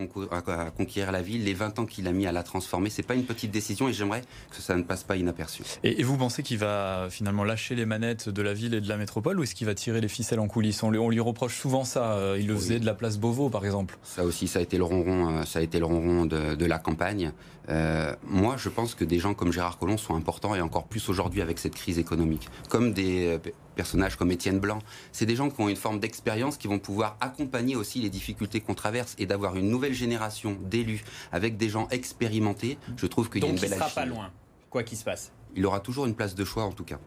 conquérir 0.70 1.12
la 1.12 1.22
ville, 1.22 1.44
les 1.44 1.54
20 1.54 1.78
ans 1.80 1.86
qu'il 1.86 2.06
a 2.06 2.12
mis 2.12 2.26
à 2.26 2.32
la 2.32 2.42
transformer. 2.42 2.90
C'est 2.90 3.02
pas 3.02 3.14
une 3.14 3.24
petite 3.24 3.50
décision 3.50 3.88
et 3.88 3.92
j'aimerais 3.92 4.22
que 4.50 4.60
ça 4.60 4.76
ne 4.76 4.82
passe 4.82 5.04
pas 5.04 5.16
inaperçu. 5.16 5.62
Et, 5.82 6.02
vous 6.02 6.16
pensez 6.16 6.42
qu'il 6.42 6.58
va 6.58 7.08
finalement 7.10 7.44
lâcher 7.44 7.74
les 7.74 7.84
manettes 7.84 8.28
de 8.28 8.42
la 8.42 8.54
ville 8.54 8.74
et 8.74 8.80
de 8.80 8.88
la 8.88 8.96
métropole 8.96 9.38
ou 9.38 9.42
est-ce 9.42 9.54
qu'il 9.54 9.66
va 9.66 9.74
tirer 9.74 10.00
les 10.00 10.08
ficelles 10.08 10.40
en 10.40 10.48
coulisses? 10.48 10.82
On 10.82 10.90
lui, 10.90 11.20
reproche 11.20 11.58
souvent 11.58 11.84
ça. 11.84 12.12
Euh, 12.12 12.36
il 12.38 12.46
le 12.46 12.54
faisait 12.54 12.78
de 12.78 12.86
la 12.86 12.94
place 12.94 13.18
Beauvau, 13.18 13.50
par 13.50 13.64
exemple. 13.64 13.98
Ça 14.02 14.24
aussi, 14.24 14.48
ça 14.48 14.60
a 14.60 14.62
été 14.62 14.78
le 14.78 14.84
ronron, 14.84 15.38
euh, 15.38 15.44
ça 15.44 15.58
a 15.58 15.62
été 15.62 15.78
le 15.78 15.84
ronron 15.84 16.26
de, 16.26 16.64
la 16.64 16.78
campagne. 16.78 17.32
Euh, 17.70 18.14
moi, 18.26 18.56
je 18.56 18.68
pense 18.68 18.94
que 18.94 19.04
des 19.04 19.18
gens 19.18 19.34
comme 19.34 19.52
Gérard 19.52 19.78
Collomb 19.78 19.98
sont 19.98 20.14
importants 20.14 20.54
et 20.54 20.60
encore 20.60 20.86
plus 20.86 21.08
aujourd'hui 21.08 21.42
avec 21.42 21.57
cette 21.58 21.74
crise 21.74 21.98
économique. 21.98 22.48
Comme 22.68 22.92
des 22.92 23.26
euh, 23.26 23.38
personnages 23.74 24.16
comme 24.16 24.30
Étienne 24.30 24.58
Blanc, 24.58 24.80
c'est 25.12 25.26
des 25.26 25.36
gens 25.36 25.50
qui 25.50 25.60
ont 25.60 25.68
une 25.68 25.76
forme 25.76 26.00
d'expérience 26.00 26.56
qui 26.56 26.68
vont 26.68 26.78
pouvoir 26.78 27.16
accompagner 27.20 27.76
aussi 27.76 28.00
les 28.00 28.10
difficultés 28.10 28.60
qu'on 28.60 28.74
traverse 28.74 29.14
et 29.18 29.26
d'avoir 29.26 29.56
une 29.56 29.70
nouvelle 29.70 29.94
génération 29.94 30.56
d'élus 30.62 31.04
avec 31.32 31.56
des 31.56 31.68
gens 31.68 31.88
expérimentés. 31.90 32.78
Je 32.96 33.06
trouve 33.06 33.30
qu'il 33.30 33.42
y 33.42 33.46
a 33.46 33.50
une 33.50 33.58
belle. 33.58 33.70
Donc, 33.70 33.78
il 33.78 33.82
sera 33.82 33.90
pas 33.90 34.06
loin, 34.06 34.30
quoi 34.70 34.82
qu'il 34.82 34.98
se 34.98 35.04
passe 35.04 35.32
il 35.56 35.66
aura 35.66 35.80
toujours 35.80 36.06
une 36.06 36.14
place 36.14 36.34
de 36.34 36.44
choix 36.44 36.64
en 36.64 36.72
tout 36.72 36.84
cas. 36.84 36.98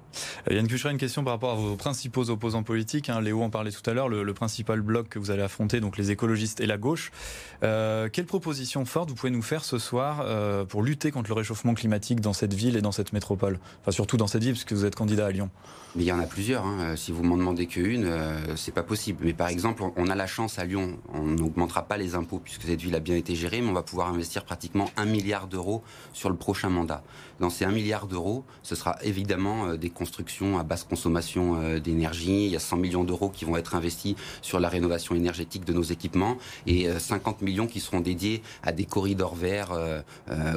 Euh, 0.50 0.56
Yann 0.56 0.68
Cuchera, 0.68 0.92
une 0.92 0.98
question 0.98 1.24
par 1.24 1.34
rapport 1.34 1.52
à 1.52 1.56
vos 1.56 1.76
principaux 1.76 2.30
opposants 2.30 2.64
politiques. 2.64 3.10
Hein. 3.10 3.22
Léo 3.22 3.42
en 3.42 3.50
parlait 3.50 3.72
tout 3.72 3.88
à 3.90 3.94
l'heure, 3.94 4.10
le, 4.10 4.34
principal 4.34 4.82
bloc 4.82 5.10
que 5.10 5.20
vous 5.20 5.32
allez 5.32 5.42
affronter, 5.42 5.80
donc 5.80 5.98
les 5.98 6.12
écologistes 6.12 6.62
et 6.62 6.66
la 6.66 6.78
gauche. 6.78 7.12
Euh, 7.64 8.10
quelle 8.12 8.26
proposition 8.26 8.86
forte 8.86 9.10
vous 9.10 9.16
pouvez 9.16 9.32
nous 9.32 9.42
faire 9.42 9.64
ce 9.64 9.78
soir 9.78 10.24
euh, 10.26 10.66
pour 10.66 10.84
lutter 10.84 11.12
contre 11.12 11.30
le 11.30 11.36
réchauffement 11.36 11.74
climatique 11.74 12.22
dans 12.22 12.34
cette 12.34 12.54
ville 12.54 12.76
et 12.76 12.82
dans 12.82 12.92
cette 12.92 13.14
métropole? 13.14 13.60
Enfin 13.82 13.92
surtout 13.92 14.18
dans 14.18 14.28
cette 14.28 14.44
ville 14.44 14.54
puisque 14.54 14.74
vous 14.74 14.86
êtes 14.86 14.96
candidat 14.96 15.28
à 15.28 15.32
Lyon. 15.32 15.50
Mais 15.96 16.04
il 16.04 16.08
y 16.08 16.12
en 16.12 16.20
a 16.20 16.26
plusieurs. 16.26 16.66
Hein. 16.66 16.96
Si 16.96 17.12
vous 17.12 17.22
m'en 17.22 17.36
demandez 17.36 17.68
qu'une, 17.68 18.06
euh, 18.06 18.56
c'est 18.56 18.74
pas 18.74 18.84
possible. 18.84 19.26
Mais 19.26 19.34
par 19.34 19.50
exemple, 19.50 19.84
on 19.98 20.08
a 20.08 20.16
la 20.16 20.28
chance 20.28 20.58
à 20.58 20.64
Lyon, 20.64 20.98
on 21.14 21.24
n'augmentera 21.24 21.84
pas 21.84 21.98
les 21.98 22.16
impôts 22.16 22.40
puisque 22.40 22.64
cette 22.64 22.82
ville 22.82 22.96
a 22.96 23.02
bien 23.02 23.18
été 23.18 23.36
gérée, 23.36 23.62
mais 23.62 23.70
on 23.70 23.74
va 23.74 23.84
pouvoir 23.84 24.08
investir 24.08 24.46
pratiquement 24.46 24.90
un 24.96 25.06
milliard 25.06 25.48
d'euros 25.48 25.84
sur 26.14 26.30
le 26.30 26.38
prochain 26.38 26.70
mandat. 26.70 27.04
Dans 27.42 27.50
ces 27.50 27.66
un 27.66 27.72
milliard 27.72 28.08
d'euros, 28.08 28.31
ce 28.64 28.76
sera 28.76 28.98
évidemment 29.04 29.76
des 29.76 29.90
constructions 29.90 30.58
à 30.60 30.64
basse 30.64 30.84
consommation 30.84 31.78
d'énergie. 31.80 32.46
Il 32.46 32.52
y 32.52 32.56
a 32.56 32.60
100 32.60 32.78
millions 32.78 33.04
d'euros 33.04 33.30
qui 33.30 33.46
vont 33.46 33.58
être 33.58 33.76
investis 33.76 34.16
sur 34.42 34.60
la 34.60 34.70
rénovation 34.70 35.16
énergétique 35.16 35.66
de 35.66 35.74
nos 35.74 35.84
équipements 35.84 36.38
et 36.68 36.88
50 36.98 37.42
millions 37.42 37.68
qui 37.68 37.80
seront 37.80 38.00
dédiés 38.00 38.42
à 38.64 38.72
des 38.72 38.86
corridors 38.86 39.36
verts 39.36 39.72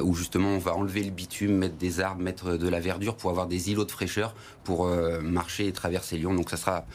où 0.03 0.13
justement 0.15 0.49
on 0.49 0.59
va 0.59 0.75
enlever 0.75 1.03
le 1.03 1.11
bitume, 1.11 1.55
mettre 1.55 1.77
des 1.77 1.99
arbres, 1.99 2.21
mettre 2.21 2.57
de 2.57 2.67
la 2.67 2.79
verdure 2.79 3.15
pour 3.15 3.29
avoir 3.29 3.47
des 3.47 3.71
îlots 3.71 3.85
de 3.85 3.91
fraîcheur 3.91 4.35
pour 4.63 4.87
marcher 5.21 5.67
et 5.67 5.71
traverser 5.71 6.17
Lyon. 6.17 6.33
Donc 6.33 6.49
ça 6.49 6.57
sera 6.57 6.85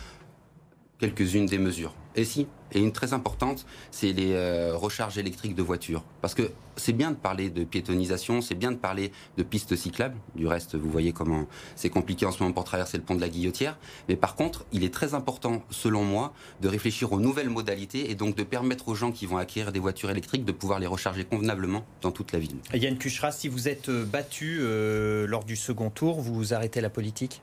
quelques-unes 0.98 1.46
des 1.46 1.58
mesures. 1.58 1.94
Et 2.16 2.24
si, 2.24 2.46
et 2.72 2.80
une 2.80 2.92
très 2.92 3.12
importante, 3.12 3.66
c'est 3.90 4.12
les 4.12 4.32
euh, 4.32 4.76
recharges 4.76 5.18
électriques 5.18 5.54
de 5.54 5.62
voitures. 5.62 6.02
Parce 6.20 6.34
que 6.34 6.50
c'est 6.76 6.92
bien 6.92 7.10
de 7.10 7.16
parler 7.16 7.50
de 7.50 7.62
piétonisation, 7.64 8.40
c'est 8.40 8.54
bien 8.54 8.72
de 8.72 8.76
parler 8.76 9.12
de 9.36 9.42
pistes 9.42 9.76
cyclables. 9.76 10.16
Du 10.34 10.46
reste, 10.46 10.76
vous 10.76 10.90
voyez 10.90 11.12
comment 11.12 11.46
c'est 11.76 11.90
compliqué 11.90 12.26
en 12.26 12.32
ce 12.32 12.42
moment 12.42 12.52
pour 12.52 12.64
traverser 12.64 12.96
le 12.96 13.04
pont 13.04 13.14
de 13.14 13.20
la 13.20 13.28
Guillotière. 13.28 13.78
Mais 14.08 14.16
par 14.16 14.34
contre, 14.34 14.64
il 14.72 14.82
est 14.82 14.92
très 14.92 15.14
important, 15.14 15.62
selon 15.70 16.04
moi, 16.04 16.32
de 16.60 16.68
réfléchir 16.68 17.12
aux 17.12 17.20
nouvelles 17.20 17.50
modalités 17.50 18.10
et 18.10 18.14
donc 18.14 18.34
de 18.34 18.42
permettre 18.42 18.88
aux 18.88 18.94
gens 18.94 19.12
qui 19.12 19.26
vont 19.26 19.36
acquérir 19.36 19.72
des 19.72 19.80
voitures 19.80 20.10
électriques 20.10 20.44
de 20.44 20.52
pouvoir 20.52 20.78
les 20.78 20.86
recharger 20.86 21.24
convenablement 21.24 21.84
dans 22.00 22.12
toute 22.12 22.32
la 22.32 22.38
ville. 22.38 22.56
Yann 22.74 22.98
Cuchera, 22.98 23.30
si 23.30 23.48
vous 23.48 23.68
êtes 23.68 23.88
euh, 23.88 24.04
battu 24.04 24.58
euh, 24.60 25.26
lors 25.26 25.44
du 25.44 25.56
second 25.56 25.90
tour, 25.90 26.20
vous 26.20 26.54
arrêtez 26.54 26.80
la 26.80 26.90
politique? 26.90 27.42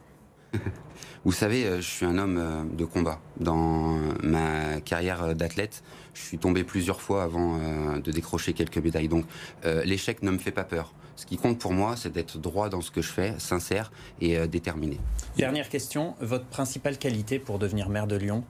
Vous 1.26 1.32
savez, 1.32 1.66
euh, 1.66 1.78
je 1.78 1.88
suis 1.90 2.06
un 2.06 2.18
homme 2.18 2.38
euh, 2.38 2.64
de 2.76 2.86
combat. 2.86 3.20
Dans 3.40 3.98
ma 4.24 4.80
carrière 4.82 5.36
d'athlète, 5.36 5.84
je 6.14 6.22
suis 6.22 6.38
tombé 6.38 6.64
plusieurs 6.64 7.02
fois 7.02 7.24
avant 7.24 7.60
euh, 7.60 8.00
de 8.00 8.12
décrocher 8.12 8.54
quelques 8.54 8.78
médailles. 8.78 9.08
Donc 9.08 9.26
l'échec 9.84 10.24
ne 10.24 10.32
me 10.32 10.38
fait 10.38 10.52
pas 10.52 10.64
peur. 10.64 10.94
Ce 11.16 11.26
qui 11.26 11.38
compte 11.38 11.60
pour 11.60 11.74
moi, 11.74 11.96
c'est 11.98 12.12
d'être 12.12 12.38
droit 12.38 12.70
dans 12.70 12.82
ce 12.82 12.92
que 12.92 13.02
je 13.02 13.12
fais, 13.12 13.34
sincère 13.40 13.92
et 14.22 14.48
déterminé. 14.48 15.00
Dernière 15.36 15.68
question, 15.68 16.16
votre 16.22 16.46
principale 16.46 16.98
qualité 16.98 17.40
pour 17.40 17.58
devenir 17.58 17.90
maire 17.90 18.06
de 18.06 18.16
Lyon? 18.16 18.44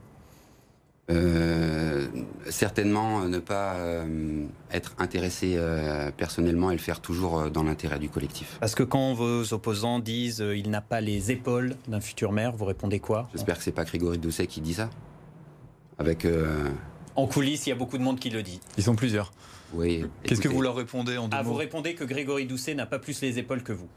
Euh, 1.10 2.08
certainement 2.50 3.22
ne 3.26 3.40
pas 3.40 3.76
euh, 3.76 4.46
être 4.72 4.94
intéressé 4.98 5.54
euh, 5.56 6.12
personnellement 6.12 6.70
et 6.72 6.74
le 6.74 6.82
faire 6.82 7.00
toujours 7.00 7.50
dans 7.50 7.64
l'intérêt 7.64 8.00
du 8.00 8.10
collectif. 8.10 8.58
Parce 8.60 8.76
que 8.76 8.84
quand 8.84 9.14
vos 9.14 9.54
opposants 9.54 10.00
disent 10.00 10.44
il 10.56 10.70
n'a 10.70 10.82
pas 10.82 11.00
les 11.00 11.32
épaules 11.32 11.76
d'un 11.88 12.02
futur 12.02 12.32
maire, 12.32 12.52
vous 12.52 12.66
répondez 12.66 13.00
quoi? 13.00 13.30
J'espère 13.34 13.58
que 13.58 13.64
c'est 13.64 13.72
pas 13.72 13.86
Grégory 13.86 14.18
Doucet 14.18 14.48
qui 14.48 14.62
dit 14.62 14.74
ça. 14.74 14.90
Avec 15.98 16.28
en 17.16 17.26
coulisses, 17.26 17.66
il 17.66 17.70
y 17.70 17.74
a 17.74 17.76
beaucoup 17.76 17.98
de 17.98 18.04
monde 18.04 18.20
qui 18.20 18.30
le 18.30 18.44
dit. 18.44 18.60
Ils 18.78 18.84
sont 18.84 18.96
plusieurs. 18.96 19.32
Oui. 19.74 20.06
Qu'est-ce 20.24 20.40
que 20.40 20.48
vous 20.48 20.62
leur 20.62 20.76
répondez 20.76 21.18
en 21.18 21.28
deux 21.28 21.38
ah, 21.38 21.42
Vous 21.42 21.56
répondez 21.56 21.96
que 21.96 22.04
Grégory 22.04 22.46
Doucet 22.46 22.76
n'a 22.76 22.86
pas 22.86 23.00
plus 23.00 23.20
les 23.22 23.40
épaules 23.40 23.64
que 23.64 23.74
vous 23.74 23.88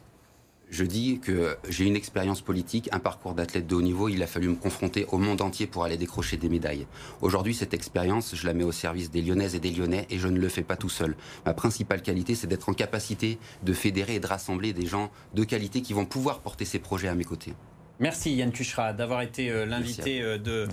je 0.71 0.85
dis 0.85 1.19
que 1.19 1.57
j'ai 1.69 1.85
une 1.85 1.97
expérience 1.97 2.41
politique, 2.41 2.89
un 2.93 3.01
parcours 3.01 3.35
d'athlète 3.35 3.67
de 3.67 3.75
haut 3.75 3.83
niveau, 3.83 4.09
il 4.09 4.23
a 4.23 4.27
fallu 4.27 4.49
me 4.49 4.55
confronter 4.55 5.05
au 5.11 5.19
monde 5.19 5.43
entier 5.43 5.67
pour 5.67 5.85
aller 5.85 5.97
décrocher 5.97 6.37
des 6.37 6.49
médailles. 6.49 6.87
Aujourd'hui, 7.21 7.55
cette 7.55 7.75
expérience, 7.75 8.35
je 8.35 8.47
la 8.47 8.55
mets 8.55 8.65
au 8.65 8.73
service 8.73 9.11
des 9.11 9.21
Lyonnaises 9.21 9.57
et 9.57 9.61
des 9.61 9.73
Lyonnais 9.73 10.07
et 10.11 10.19
je 10.19 10.29
ne 10.29 10.39
le 10.39 10.49
fais 10.49 10.63
pas 10.63 10.77
tout 10.77 10.89
seul. 10.89 11.17
Ma 11.45 11.55
principale 11.55 12.03
qualité, 12.03 12.35
c'est 12.35 12.47
d'être 12.47 12.69
en 12.69 12.75
capacité 12.75 13.39
de 13.65 13.73
fédérer 13.73 14.15
et 14.15 14.21
de 14.21 14.27
rassembler 14.27 14.73
des 14.73 14.87
gens 14.87 15.11
de 15.35 15.45
qualité 15.45 15.83
qui 15.83 15.93
vont 15.93 16.07
pouvoir 16.07 16.41
porter 16.41 16.65
ces 16.65 16.79
projets 16.79 17.09
à 17.09 17.15
mes 17.15 17.25
côtés. 17.25 17.55
Merci 18.01 18.33
Yann 18.35 18.51
Tuchera 18.51 18.95
d'avoir 18.95 19.21
été 19.21 19.51
euh, 19.51 19.67
l'invité 19.67 20.23
euh, 20.23 20.39
de 20.39 20.67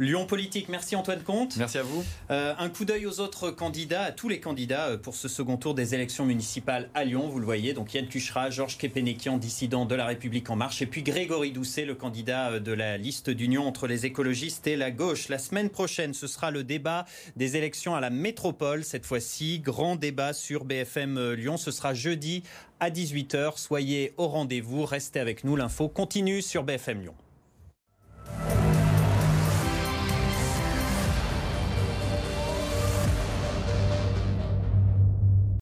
Lyon 0.00 0.26
Politique. 0.26 0.68
Merci 0.68 0.96
Antoine 0.96 1.22
Comte. 1.22 1.56
Merci 1.56 1.78
à 1.78 1.84
vous. 1.84 2.04
Euh, 2.32 2.52
un 2.58 2.68
coup 2.68 2.84
d'œil 2.84 3.06
aux 3.06 3.20
autres 3.20 3.52
candidats, 3.52 4.02
à 4.02 4.10
tous 4.10 4.28
les 4.28 4.40
candidats 4.40 4.98
pour 5.00 5.14
ce 5.14 5.28
second 5.28 5.56
tour 5.56 5.74
des 5.74 5.94
élections 5.94 6.24
municipales 6.26 6.90
à 6.94 7.04
Lyon. 7.04 7.28
Vous 7.28 7.38
le 7.38 7.44
voyez, 7.44 7.74
donc 7.74 7.94
Yann 7.94 8.08
Tuchera, 8.08 8.50
Georges 8.50 8.76
Kepenekian, 8.76 9.38
dissident 9.38 9.86
de 9.86 9.94
La 9.94 10.04
République 10.04 10.50
En 10.50 10.56
Marche, 10.56 10.82
et 10.82 10.86
puis 10.86 11.04
Grégory 11.04 11.52
Doucet, 11.52 11.84
le 11.84 11.94
candidat 11.94 12.58
de 12.58 12.72
la 12.72 12.98
liste 12.98 13.30
d'union 13.30 13.68
entre 13.68 13.86
les 13.86 14.04
écologistes 14.04 14.66
et 14.66 14.74
la 14.74 14.90
gauche. 14.90 15.28
La 15.28 15.38
semaine 15.38 15.70
prochaine, 15.70 16.12
ce 16.12 16.26
sera 16.26 16.50
le 16.50 16.64
débat 16.64 17.04
des 17.36 17.56
élections 17.56 17.94
à 17.94 18.00
la 18.00 18.10
métropole. 18.10 18.82
Cette 18.82 19.06
fois-ci, 19.06 19.60
grand 19.60 19.94
débat 19.94 20.32
sur 20.32 20.64
BFM 20.64 21.34
Lyon. 21.34 21.56
Ce 21.56 21.70
sera 21.70 21.94
jeudi 21.94 22.42
à 22.80 22.90
18h. 22.90 23.58
Soyez 23.58 24.14
au 24.16 24.28
rendez-vous, 24.28 24.84
restez 24.84 25.20
avec 25.20 25.44
nous. 25.44 25.56
L'info 25.56 25.88
continue 25.88 26.42
sur 26.42 26.64
BFM 26.64 27.02
Lyon. 27.02 27.14